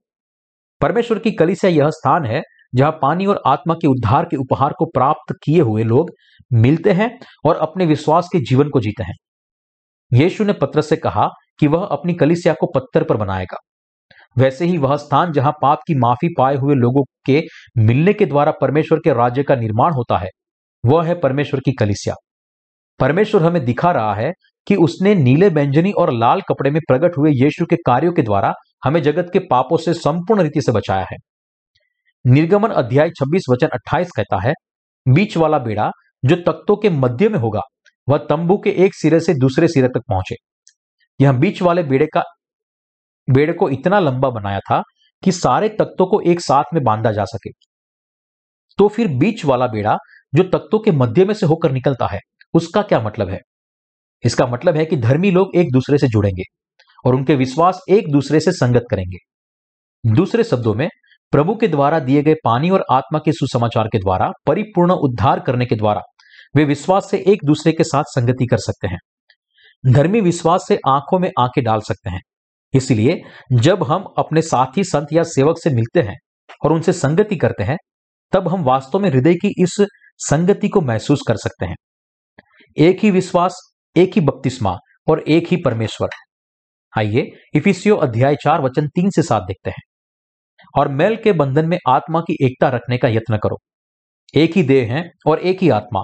[0.81, 2.41] परमेश्वर की कलिसिया यह स्थान है
[2.75, 6.11] जहाँ पानी और आत्मा के उद्धार के उपहार को प्राप्त किए हुए लोग
[6.53, 7.09] मिलते हैं
[7.45, 9.15] और अपने विश्वास के जीवन को जीते हैं।
[10.11, 11.27] यीशु ने पत्र से कहा
[11.59, 13.57] कि वह अपनी कलिसिया को पत्थर पर बनाएगा।
[14.37, 17.41] वैसे ही वह स्थान जहाँ पाप की माफ़ी पाए हुए लोगों के
[17.77, 20.29] मिलने के द्वारा परमेश्वर के राज्य का निर्माण होता है,
[20.83, 22.15] वह है परमेश्वर की कलिसिया।
[22.99, 24.31] परमेश्वर हमें दिखा रहा है
[24.67, 28.53] कि उसने नीले व्यंजनी और लाल कपड़े में प्रकट हुए यीशु के कार्यों के द्वारा
[28.83, 31.17] हमें जगत के पापों से संपूर्ण रीति से बचाया है।
[32.25, 34.53] निर्गमन अध्याय 26 वचन 28 कहता है,
[35.07, 35.91] बीच वाला बेड़ा
[36.25, 37.61] जो तख्तों के मध्य में होगा,
[38.09, 40.35] वह तंबू के एक सिरे से दूसरे सिरे तक पहुँचे।
[41.21, 42.23] यह बीच वाले बेड़े का,
[43.29, 44.83] बेड़े को इतना लंबा बनाया था
[45.23, 47.49] कि सारे तख्तों को एक साथ में बांधा जा सके।
[48.77, 49.97] तो फिर बीच वाला बेड़ा
[50.35, 52.19] जो तख्तों के मध्य में से होकर निकलता है,
[52.53, 53.39] उसका क्या मतलब है?
[54.25, 56.43] इसका मतलब है कि धर्मी लोग एक दूसरे से जुड़ेंगे।
[57.05, 59.17] और उनके विश्वास एक दूसरे से संगत करेंगे।
[60.13, 60.89] दूसरे शब्दों में,
[61.31, 65.65] प्रभु के द्वारा दिए गए पानी और आत्मा के सुसमाचार के द्वारा, परिपूर्ण उद्धार करने
[65.65, 66.01] के द्वारा,
[66.55, 68.97] वे विश्वास से एक दूसरे के साथ संगति कर सकते हैं।
[69.93, 72.21] धर्मी विश्वास से आँखों में आँखें डाल सकते हैं।
[72.73, 73.21] इसलिए,
[73.53, 76.15] जब हम अपने साथी, संत या सेवक से मिलते हैं
[76.65, 77.77] और उनसे संगति करते हैं,
[78.31, 79.85] तब हम वास्तव में हृदय की इस
[80.17, 81.75] संगति को महसूस कर सकते हैं।
[82.77, 84.77] एक ही विश्वास, एक ही बपतिस्मा
[85.09, 86.09] और एक ही परमेश्वर।
[86.97, 89.81] आइए इफिसियो अध्याय चार वचन तीन से सात देखते हैं।
[90.77, 93.57] और मेल के बंधन में आत्मा की एकता रखने का यत्न करो।
[94.35, 96.01] एक ही देह है और एक ही आत्मा।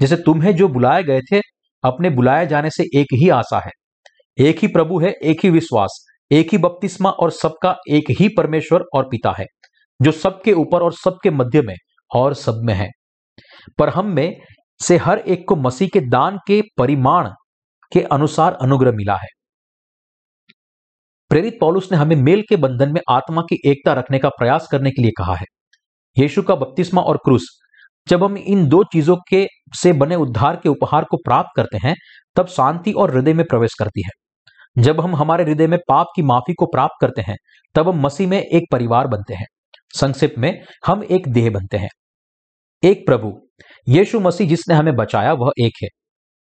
[0.00, 1.40] जैसे तुम्हें जो बुलाए गए थे,
[1.84, 3.70] अपने बुलाए जाने से एक ही आशा है।
[4.38, 8.84] एक ही प्रभु है, एक ही विश्वास, एक ही बपतिस्मा और सबका एक ही परमेश्वर
[8.94, 9.46] और पिता है,
[10.02, 11.74] जो सबके ऊपर और सबके मध्य में
[12.14, 12.88] और सब में है।
[13.78, 14.36] पर हम में
[14.82, 17.28] से हर एक को मसीह के दान के परिमाण
[17.92, 19.35] के अनुसार अनुग्रह मिला है।
[21.28, 24.90] प्रेरित पौलुस ने हमें मेल के बंधन में आत्मा की एकता रखने का प्रयास करने
[24.90, 25.44] के लिए कहा है।
[26.18, 27.60] यीशु का बपतिस्मा और क्रूस,
[28.08, 31.94] जब हम इन दो चीज़ों के, से बने उद्धार के उपहार को प्राप्त करते हैं,
[32.36, 34.10] तब शांति और हृदय में प्रवेश करती है।
[34.82, 37.36] जब हम हमारे हृदय में पाप की माफ़ी को प्राप्त करते हैं,
[37.74, 39.46] तब हम मसीह में एक परिवार बनते हैं।
[39.94, 41.88] संक्षिप्त में, हम एक देह बनते हैं।
[42.84, 43.48] एक प्रभु,
[43.88, 45.88] यीशु मसीह जिसने हमें बचाया, वह एक है।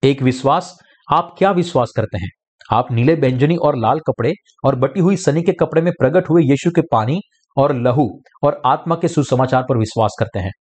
[0.04, 0.80] एक विश्वास,
[1.14, 2.30] आप क्या विश्वास करते हैं?
[2.70, 6.43] आप नीले व्यंजनी और लाल कपड़े और बटी हुई सनी के कपड़े में प्रकट हुए
[6.43, 7.20] यीशु के पानी
[7.57, 8.07] और लहू
[8.43, 10.51] और आत्मा के सुसमाचार पर विश्वास करते हैं।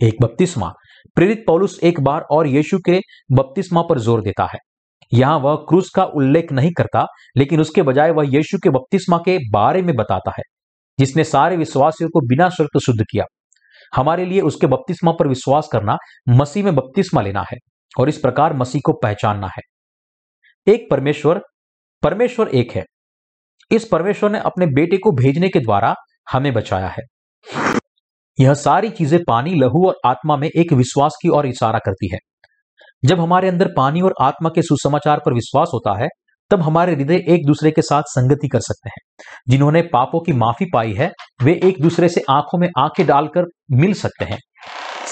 [0.00, 0.72] एक बपतिस्मा।
[1.16, 3.00] प्रेरित पौलुस एक बार और यीशु के
[3.32, 4.58] बपतिस्मा पर ज़ोर देता है।
[5.12, 7.04] यहाँ वह क्रूस का उल्लेख नहीं करता,
[7.36, 10.42] लेकिन उसके बजाय वह यीशु के बपतिस्मा के बारे में बताता है,
[10.98, 13.24] जिसने सारे विश्वासियों को बिना शर्त शुद्ध किया।
[13.94, 15.96] हमारे लिए उसके बपतिस्मा पर विश्वास करना,
[16.28, 17.56] मसीह में बपतिस्मा लेना है
[17.98, 19.62] और इस प्रकार मसीह को पहचानना है।
[20.68, 21.40] एक परमेश्वर
[22.02, 22.84] परमेश्वर एक है।
[23.70, 25.94] इस परमेश्वर ने अपने बेटे को भेजने के द्वारा
[26.32, 27.02] हमें बचाया है।
[28.40, 32.18] यह सारी चीज़ें पानी, लहू और आत्मा में एक विश्वास की ओर इशारा करती है।
[33.04, 36.08] जब हमारे अंदर पानी और आत्मा के सुसमाचार पर विश्वास होता है,
[36.50, 40.66] तब हमारे हृदय एक दूसरे के साथ संगति कर सकते हैं। जिन्होंने पापों की माफ़ी
[40.74, 44.38] पाई है, वे एक दूसरे से आँखों में आँखें डालकर मिल सकते हैं।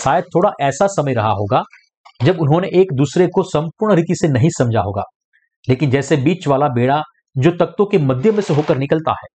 [0.05, 1.63] शायद थोड़ा ऐसा समय रहा होगा,
[2.25, 5.03] जब उन्होंने एक दूसरे को संपूर्ण रीति से नहीं समझा होगा।
[5.69, 7.03] लेकिन जैसे बीच वाला बेड़ा
[7.37, 9.27] जो तख्तों के मध्य में से होकर निकलता है,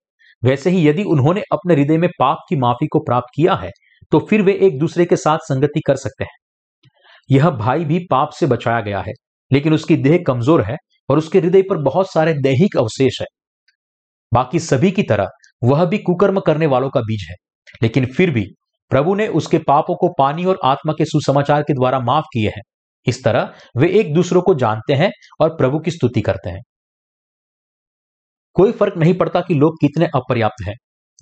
[0.44, 3.70] वैसे ही यदि उन्होंने अपने हृदय में पाप की माफ़ी को प्राप्त किया है
[4.12, 6.38] तो फिर वे एक दूसरे के साथ संगति कर सकते हैं।
[7.30, 9.12] यह भाई भी पाप से बचाया गया है,
[9.52, 10.76] लेकिन उसकी देह कमज़ोर है
[11.10, 13.28] और उसके हृदय पर बहुत सारे दैहिक अवशेष है।
[14.32, 15.28] बाकी सभी की तरह
[15.62, 17.36] वह भी कुकर्म करने वालों का बीज है,
[17.82, 18.46] लेकिन फिर भी
[18.92, 22.62] प्रभु ने उसके पापों को पानी और आत्मा के सुसमाचार के द्वारा माफ़ किए हैं।
[23.08, 26.62] इस तरह वे एक दूसरों को जानते हैं और प्रभु की स्तुति करते हैं।
[28.56, 30.76] कोई फ़र्क नहीं पड़ता कि लोग कितने अपर्याप्त हैं।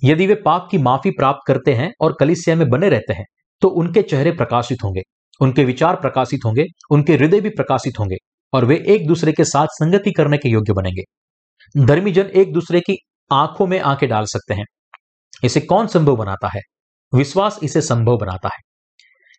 [0.04, 3.26] यदि वे पाप की माफ़ी प्राप्त करते हैं और कलिसिया में बने रहते हैं
[3.62, 5.02] तो उनके चेहरे प्रकाशित होंगे,
[5.42, 8.16] उनके विचार प्रकाशित होंगे, उनके हृदय भी प्रकाशित होंगे
[8.54, 11.04] और वे एक दूसरे के साथ संगति करने के योग्य बनेंगे।
[11.86, 12.98] धर्मी जन एक दूसरे की
[13.32, 14.66] आँखों में आँखें डाल सकते हैं।
[15.44, 16.62] इसे कौन संभव बनाता है?
[17.14, 18.60] विश्वास इसे संभव बनाता है।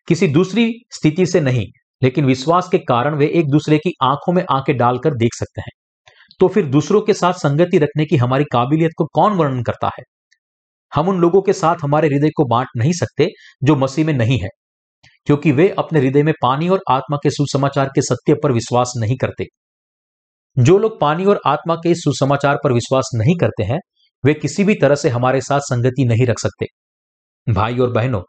[0.07, 1.65] किसी दूसरी स्थिति से नहीं
[2.03, 5.71] लेकिन विश्वास के कारण वे एक दूसरे की आँखों में आँखें डालकर देख सकते हैं।
[6.39, 10.03] तो फिर दूसरों के साथ संगति रखने की हमारी काबिलियत को कौन वर्णन करता है?
[10.91, 13.27] हम उन लोगों के साथ हमारे हृदय को बांट नहीं सकते
[13.63, 14.49] जो मसीह में नहीं है,
[15.25, 19.17] क्योंकि वे अपने हृदय में पानी और आत्मा के सुसमाचार के सत्य पर विश्वास नहीं
[19.17, 19.45] करते।
[20.59, 23.79] जो लोग पानी और आत्मा के सुसमाचार पर विश्वास नहीं करते हैं,
[24.25, 26.65] वे किसी भी तरह से हमारे साथ संगति नहीं रख सकते।
[27.53, 28.21] भाई और बहनों,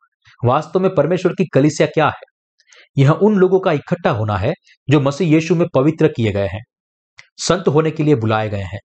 [0.44, 2.33] वास्तव में परमेश्वर की कलिसिया क्या है?
[2.96, 4.52] यह उन लोगों का इकट्ठा होना है
[4.88, 6.62] जो मसीह यीशु में पवित्र किए गए हैं,
[7.38, 8.78] संत होने के लिए बुलाए गए हैं।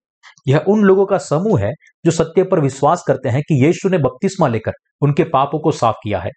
[0.47, 1.71] यह उन लोगों का समूह है
[2.05, 5.95] जो सत्य पर विश्वास करते हैं कि यीशु ने बपतिस्मा लेकर उनके पापों को साफ़
[6.03, 6.29] किया है।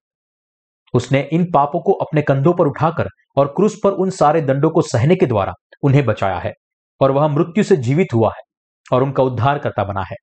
[0.94, 4.82] उसने इन पापों को अपने कंधों पर उठाकर और क्रूस पर उन सारे दंडों को
[4.82, 5.52] सहने के द्वारा
[5.82, 6.52] उन्हें बचाया है
[7.00, 8.42] और वह मृत्यु से जीवित हुआ है
[8.92, 10.16] और उनका उद्धार करता बना है।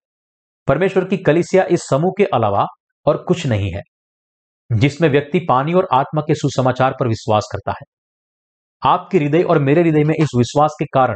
[0.68, 2.66] परमेश्वर की कलिसिया इस समूह के अलावा
[3.06, 3.82] और कुछ नहीं है।
[4.72, 7.86] जिसमें व्यक्ति पानी और आत्मा के सुसमाचार पर विश्वास करता है।
[8.84, 11.16] आपके हृदय और मेरे हृदय में इस विश्वास के कारण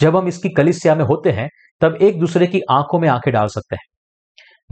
[0.00, 1.48] जब हम इसकी कलिसिया में होते हैं,
[1.80, 3.86] तब एक दूसरे की आँखों में आँखें डाल सकते हैं।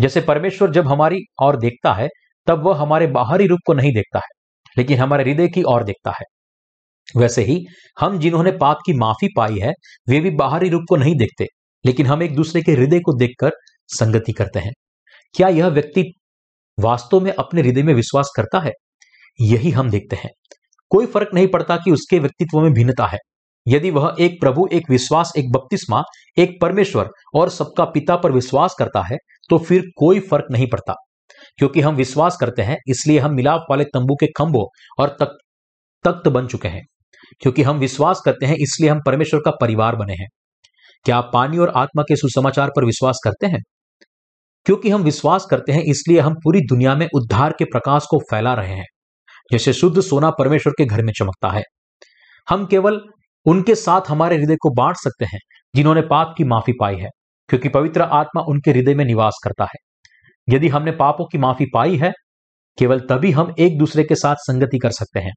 [0.00, 2.08] जैसे परमेश्वर जब हमारी और देखता है,
[2.46, 4.28] तब वह हमारे बाहरी रूप को नहीं देखता है,
[4.78, 6.24] लेकिन हमारे हृदय की ओर देखता है।
[7.16, 7.66] वैसे ही
[8.00, 9.72] हम जिन्होंने पाप की माफ़ी पाई है,
[10.08, 11.46] वे भी बाहरी रूप को नहीं देखते,
[11.84, 13.50] लेकिन हम एक दूसरे के हृदय को देखकर
[13.88, 14.72] संगति करते हैं।
[15.34, 16.12] क्या यह व्यक्ति
[16.82, 18.72] वास्तव में अपने हृदय में विश्वास करता है?
[19.40, 20.30] यही हम देखते हैं।
[20.90, 23.18] कोई फ़र्क नहीं पड़ता कि उसके व्यक्तित्व में भिन्नता है।
[23.68, 26.02] यदि वह एक प्रभु, एक विश्वास, एक बपतिस्मा,
[26.38, 29.16] एक परमेश्वर और सबका पिता पर विश्वास करता है
[29.50, 30.94] तो फिर कोई फ़र्क नहीं पड़ता।
[31.56, 34.66] क्योंकि हम विश्वास करते हैं, इसलिए हम मिलाप वाले तंबू के खंभों
[35.02, 35.38] और तक,
[36.04, 36.82] तख्त बन चुके हैं।
[37.40, 40.28] क्योंकि हम विश्वास करते हैं, इसलिए हम परमेश्वर का परिवार बने हैं।
[41.04, 43.62] क्या आप पानी और आत्मा के सुसमाचार पर विश्वास करते हैं?
[44.66, 48.54] क्योंकि हम विश्वास करते हैं, इसलिए हम पूरी दुनिया में उद्धार के प्रकाश को फैला
[48.54, 48.86] रहे हैं।
[49.52, 51.62] जैसे शुद्ध सोना परमेश्वर के घर में चमकता है।
[52.48, 53.00] हम केवल
[53.46, 55.38] उनके साथ हमारे हृदय को बांट सकते हैं,
[55.76, 57.08] जिन्होंने पाप की माफ़ी पाई है,
[57.48, 59.78] क्योंकि पवित्र आत्मा उनके हृदय में निवास करता है।
[60.48, 62.12] यदि हमने पापों की माफ़ी पाई है,
[62.78, 65.32] केवल तभी हम एक दूसरे के साथ संगति कर सकते हैं।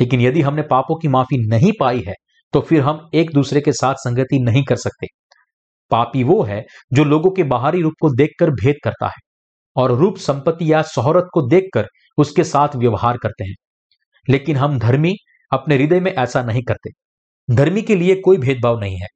[0.00, 2.14] लेकिन यदि हमने पापों की माफ़ी नहीं पाई है
[2.52, 5.06] तो फिर हम एक दूसरे के साथ संगति नहीं कर सकते।
[5.90, 9.20] पापी वो है जो लोगों के बाहरी रूप को देखकर भेद करता है
[9.76, 13.54] और रूप संपत्ति या शोहरत को देखकर उसके साथ व्यवहार करते हैं।
[14.28, 15.14] लेकिन हम धर्मी
[15.52, 16.90] अपने हृदय में ऐसा नहीं करते।
[17.48, 19.08] धर्मी के लिए कोई भेदभाव नहीं है।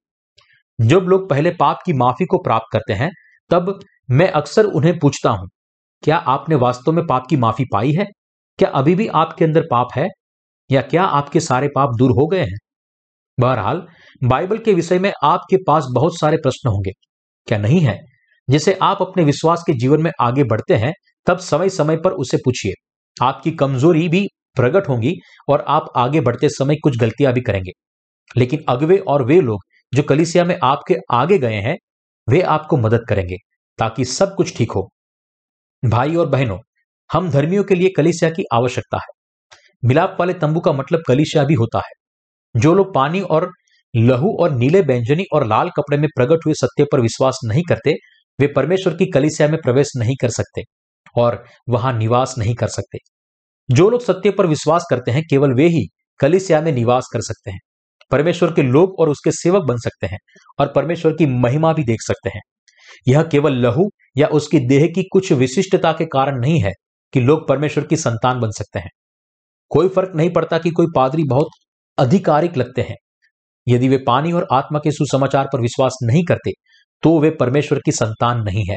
[0.79, 3.11] जब लोग पहले पाप की माफ़ी को प्राप्त करते हैं,
[3.51, 3.79] तब
[4.11, 5.49] मैं अक्सर उन्हें पूछता हूँ,
[6.03, 8.07] क्या आपने वास्तव में पाप की माफ़ी पाई है?
[8.59, 10.09] क्या अभी भी आपके अंदर पाप है?
[10.71, 12.59] या क्या आपके सारे पाप दूर हो गए हैं?
[13.41, 13.87] बहरहाल,
[14.25, 16.91] बाइबल के विषय में आपके पास बहुत सारे प्रश्न होंगे।
[17.47, 17.99] क्या नहीं है?
[18.51, 20.93] जिसे आप अपने विश्वास के जीवन में आगे बढ़ते हैं,
[21.27, 22.73] तब समय समय पर उसे पूछिए।
[23.23, 25.15] आपकी कमज़ोरी भी प्रकट होंगी
[25.49, 27.71] और आप आगे बढ़ते समय कुछ गलतियाँ भी करेंगे।
[28.37, 29.61] लेकिन अगवे और वे लोग
[29.95, 31.77] जो कलिसिया में आपके आगे गए हैं,
[32.29, 33.37] वे आपको मदद करेंगे,
[33.79, 34.89] ताकि सब कुछ ठीक हो।
[35.85, 36.59] भाई और बहनों,
[37.13, 39.23] हम धर्मियों के लिए कलिसिया की आवश्यकता है।
[39.85, 42.02] मिलाप वाले तंबू का मतलब कलिसिया भी होता है।
[42.57, 43.51] जो लोग पानी और
[43.97, 47.95] लहू और नीले व्यंजनी और लाल कपड़े में प्रकट हुए सत्य पर विश्वास नहीं करते,
[48.41, 50.63] वे परमेश्वर की कलिसिया में प्रवेश नहीं कर सकते
[51.17, 52.99] और वहाँ निवास नहीं कर सकते।
[53.71, 55.87] जो लोग सत्य पर विश्वास करते हैं, केवल वे ही
[56.21, 57.59] कलिसिया में निवास कर सकते हैं।
[58.11, 60.19] परमेश्वर के लोग और उसके सेवक बन सकते हैं
[60.59, 62.41] और परमेश्वर की महिमा भी देख सकते हैं।
[63.09, 66.73] यह केवल लहू या उसकी देह की कुछ विशिष्टता के कारण नहीं है
[67.13, 68.91] कि लोग परमेश्वर की संतान बन सकते हैं।
[69.69, 71.49] कोई फ़र्क नहीं पड़ता कि कोई पादरी बहुत
[71.99, 72.97] अधिकारिक लगते हैं।
[73.69, 76.51] यदि वे पानी और आत्मा के सुसमाचार पर विश्वास नहीं करते
[77.03, 78.77] तो वे परमेश्वर की संतान नहीं है।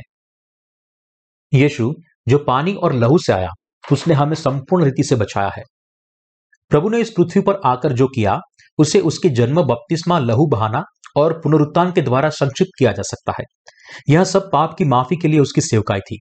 [1.54, 1.94] यीशु,
[2.28, 3.50] जो पानी और लहू से आया,
[3.92, 5.64] उसने हमें संपूर्ण रीति से बचाया है।
[6.70, 8.40] प्रभु ने इस पृथ्वी पर आकर जो किया,
[8.78, 10.84] उसे उसके जन्म, बपतिस्मा, लहू बहाना
[11.16, 13.44] और पुनरुत्थान के द्वारा संक्षिप्त किया जा सकता है।
[14.10, 16.20] यह सब पाप की माफ़ी के लिए उसकी सेवकाई थी।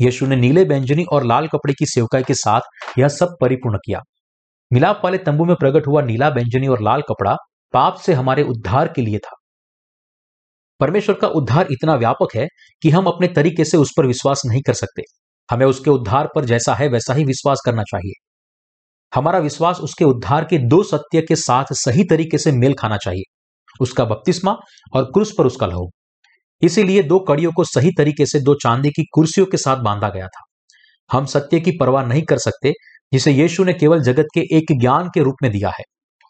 [0.00, 2.60] यीशु ने नीले व्यंजनी और लाल कपड़े की सेवकाई के साथ
[2.98, 4.00] यह सब परिपूर्ण किया।
[4.72, 7.36] मिलाप वाले तंबू में प्रकट हुआ नीला व्यंजनी और लाल कपड़ा
[7.72, 9.36] पाप से हमारे उद्धार के लिए था।
[10.80, 12.48] परमेश्वर का उद्धार इतना व्यापक है
[12.82, 15.02] कि हम अपने तरीके से उस पर विश्वास नहीं कर सकते।
[15.50, 18.12] हमें उसके उद्धार पर जैसा है वैसा ही विश्वास करना चाहिए।
[19.14, 23.22] हमारा विश्वास उसके उद्धार के दो सत्य के साथ सही तरीके से मेल खाना चाहिए।
[23.80, 24.56] उसका बपतिस्मा
[24.92, 25.90] और क्रूस पर उसका लहू।
[26.62, 30.26] इसीलिए दो कड़ियों को सही तरीके से दो चांदी की कुर्सियों के साथ बांधा गया
[30.26, 30.42] था।
[31.12, 32.72] हम सत्य की परवाह नहीं कर सकते
[33.12, 35.84] जिसे यीशु ने केवल जगत के एक ज्ञान के रूप में दिया है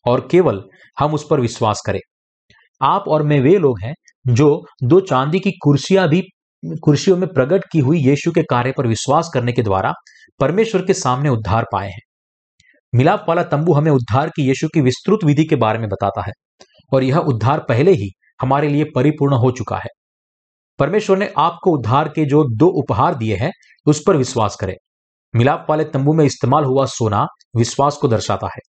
[0.07, 0.63] और केवल
[0.99, 2.01] हम उस पर विश्वास करें।
[2.83, 3.95] आप और मैं वे लोग हैं
[4.29, 6.23] जो दो चांदी की कुर्सियाँ भी,
[6.83, 9.93] कुर्सियों में प्रकट की हुई यीशु के कार्य पर विश्वास करने के द्वारा
[10.41, 12.01] परमेश्वर के सामने उद्धार पाए हैं।
[12.95, 16.33] मिलाप वाला तंबू हमें उद्धार की यीशु की विस्तृत विधि के बारे में बताता है
[16.93, 18.11] और यह उद्धार पहले ही
[18.41, 19.89] हमारे लिए परिपूर्ण हो चुका है।
[20.79, 23.51] परमेश्वर ने आपको उद्धार के जो दो उपहार दिए हैं,
[23.87, 24.75] उस पर विश्वास करें।
[25.35, 27.27] मिलाप वाले तंबू में इस्तेमाल हुआ सोना
[27.57, 28.61] विश्वास को दर्शाता है।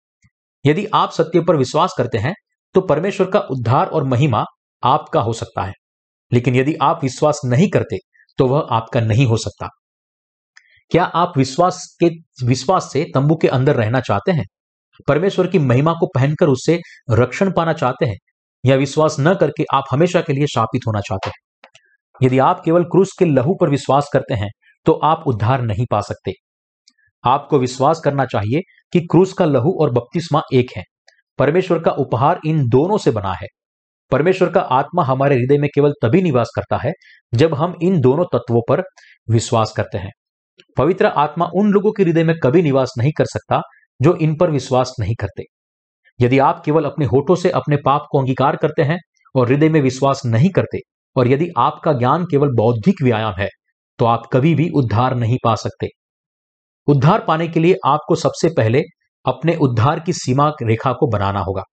[0.66, 2.34] यदि आप सत्य पर विश्वास करते हैं
[2.76, 4.44] तो परमेश्वर का उद्धार और महिमा
[4.84, 5.74] आपका हो सकता है।
[6.32, 7.98] लेकिन यदि आप विश्वास नहीं करते
[8.40, 9.68] तो वह आपका नहीं हो सकता।
[10.92, 12.10] क्या आप विश्वास के,
[12.46, 14.46] विश्वास से तंबू के अंदर रहना चाहते हैं?
[15.08, 16.80] परमेश्वर की महिमा को पहनकर उससे
[17.10, 18.18] रक्षण पाना चाहते हैं,
[18.66, 21.68] या विश्वास न करके आप हमेशा के लिए शापित होना चाहते हैं?
[22.22, 24.50] यदि आप केवल क्रूस के लहू पर विश्वास करते हैं
[24.86, 26.34] तो आप उद्धार नहीं पा सकते।
[27.24, 28.62] आपको विश्वास करना चाहिए
[28.94, 30.84] कि क्रूस का लहू और बपतिस्मा एक है।
[31.40, 33.48] परमेश्वर का उपहार इन दोनों से बना है।
[34.12, 36.92] परमेश्वर का आत्मा हमारे हृदय में केवल तभी निवास करता है
[37.34, 38.84] जब हम इन दोनों तत्वों पर
[39.30, 40.12] विश्वास करते हैं।
[40.78, 43.62] पवित्र आत्मा उन लोगों के हृदय में कभी निवास नहीं कर सकता
[44.00, 45.44] जो इन पर विश्वास नहीं करते।
[46.20, 48.98] यदि आप केवल अपने होठों से अपने पाप को अंगीकार करते हैं
[49.36, 50.80] और हृदय में विश्वास नहीं करते
[51.16, 53.48] और यदि आपका ज्ञान केवल बौद्धिक व्यायाम है
[54.00, 55.88] तो आप कभी भी उद्धार नहीं पा सकते।
[56.90, 58.82] उद्धार पाने के लिए आपको सबसे पहले
[59.26, 61.64] अपने उद्धार की सीमा रेखा को बनाना होगा।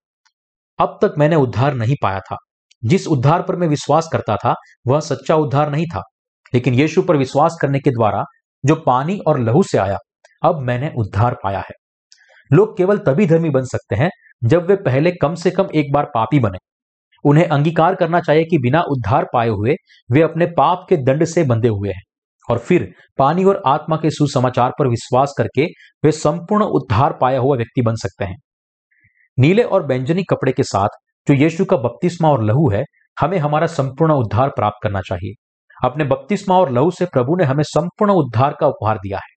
[0.81, 2.37] अब तक मैंने उद्धार नहीं पाया था।
[2.85, 4.55] जिस उद्धार पर मैं विश्वास करता था,
[4.87, 6.03] वह सच्चा उद्धार नहीं था।
[6.55, 8.25] लेकिन यीशु पर विश्वास करने के द्वारा
[8.67, 9.99] जो पानी और लहू से आया,
[10.43, 11.75] अब मैंने उद्धार पाया है।
[12.53, 14.11] लोग केवल तभी धर्मी बन सकते हैं
[14.45, 16.59] जब वे पहले कम से कम एक बार पापी बने।
[17.25, 19.75] उन्हें अंगीकार करना चाहिए कि बिना उद्धार पाए हुए
[20.11, 22.03] वे अपने पाप के दंड से बंधे हुए हैं।
[22.51, 25.65] और फिर पानी और आत्मा के सुसमाचार पर विश्वास करके
[26.05, 28.37] वे संपूर्ण उद्धार पाया हुआ व्यक्ति बन सकते हैं।
[29.39, 30.89] नीले और व्यंजनी कपड़े के साथ
[31.29, 32.85] जो यीशु का बपतिस्मा और लहू है,
[33.21, 35.33] हमें हमारा संपूर्ण उद्धार प्राप्त करना चाहिए।
[35.85, 39.37] अपने बपतिस्मा और लहू से प्रभु ने हमें संपूर्ण उद्धार का उपहार दिया है।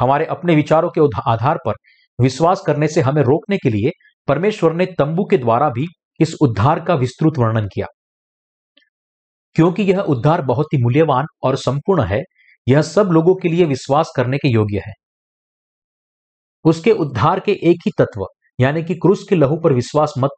[0.00, 1.74] हमारे अपने विचारों के आधार पर
[2.20, 3.90] विश्वास करने से हमें रोकने के लिए
[4.28, 5.86] परमेश्वर ने तंबू के द्वारा भी
[6.20, 7.86] इस उद्धार का विस्तृत वर्णन किया।
[9.54, 12.22] क्योंकि यह उद्धार बहुत ही मूल्यवान और संपूर्ण है
[12.66, 14.92] यह सब लोगों के लिए विश्वास करने के योग्य है।
[16.64, 18.26] उसके उद्धार के एक ही तत्व,
[18.58, 20.30] यानी कि क्रूस के लहू पर विश्वास मत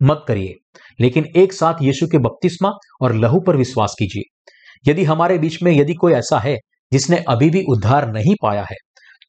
[0.00, 0.54] मत करिए,
[1.00, 2.70] लेकिन एक साथ यीशु के बपतिस्मा
[3.02, 6.56] और लहू पर विश्वास कीजिए। यदि हमारे बीच में यदि कोई ऐसा है,
[6.92, 8.76] जिसने अभी भी उद्धार नहीं पाया है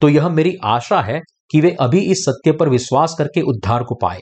[0.02, 1.20] तो यह मेरी आशा है
[1.50, 4.18] कि वे अभी इस सत्य पर विश्वास करके उद्धार को पाए।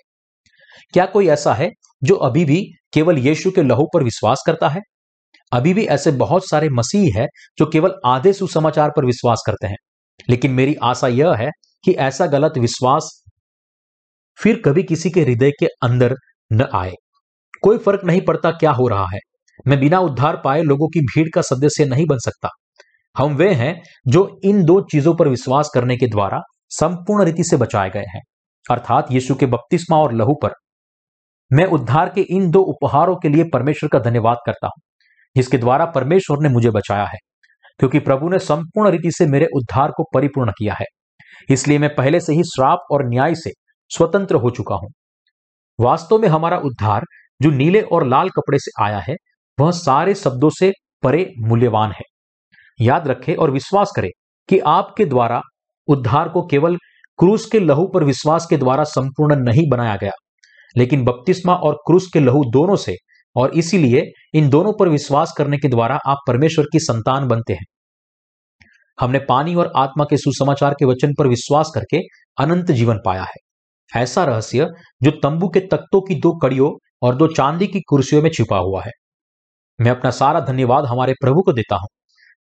[0.94, 1.68] क्या कोई ऐसा है,
[2.02, 2.62] जो अभी भी
[2.94, 4.80] केवल यीशु के लहू पर विश्वास करता है?
[5.52, 7.26] अभी भी ऐसे बहुत सारे मसीह है
[7.58, 9.76] जो केवल आधे सुसमाचार पर विश्वास करते हैं।
[10.30, 11.50] लेकिन मेरी आशा यह है
[11.84, 13.24] कि ऐसा गलत विश्वास
[14.38, 16.14] फिर कभी किसी के हृदय के अंदर
[16.52, 16.92] न आए।
[17.62, 19.18] कोई फ़र्क नहीं पड़ता क्या हो रहा है।
[19.66, 22.48] मैं बिना उद्धार पाए लोगों की भीड़ का सदस्य नहीं बन सकता।
[23.18, 27.56] हम वे हैं जो इन दो चीज़ों पर विश्वास करने के द्वारा संपूर्ण रीति से
[27.56, 28.20] बचाए गए हैं।
[28.70, 30.52] अर्थात यीशु के बपतिस्मा और लहू पर।
[31.52, 34.82] मैं उद्धार के इन दो उपहारों के लिए परमेश्वर का धन्यवाद करता हूँ।
[35.36, 37.18] जिसके द्वारा परमेश्वर ने मुझे बचाया है,
[37.80, 40.86] क्योंकि प्रभु ने संपूर्ण रीति से मेरे उद्धार को परिपूर्ण किया है।
[41.48, 43.50] इसलिए मैं पहले से ही श्राप और न्याय से
[43.90, 44.90] स्वतंत्र हो चुका हूँ।
[45.78, 47.04] वास्तव में हमारा उद्धार
[47.40, 49.14] जो नीले और लाल कपड़े से आया है,
[49.58, 50.72] वह सारे शब्दों से
[51.02, 52.04] परे मूल्यवान है।
[52.78, 54.10] याद रखें और विश्वास करें
[54.48, 55.40] कि आपके द्वारा
[55.88, 56.76] उद्धार को केवल
[57.18, 60.10] क्रूस के लहू पर विश्वास के द्वारा संपूर्ण नहीं बनाया गया,
[60.76, 62.96] लेकिन बपतिस्मा और क्रूस के लहू दोनों से
[63.38, 64.02] और इसीलिए
[64.34, 67.64] इन दोनों पर विश्वास करने के द्वारा आप परमेश्वर की संतान बनते हैं।
[69.00, 71.98] हमने पानी और आत्मा के सुसमाचार के वचन पर विश्वास करके
[72.38, 74.66] अनंत जीवन पाया है। ऐसा रहस्य
[75.02, 76.70] जो तंबू के तख्तों की दो कड़ियों
[77.02, 78.90] और दो चांदी की कुर्सियों में छिपा हुआ है।
[79.80, 81.88] मैं अपना सारा धन्यवाद हमारे प्रभु को देता हूँ,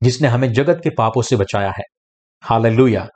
[0.03, 1.83] जिसने हमें जगत के पापों से बचाया है।
[2.43, 3.07] हाल हालेलुया।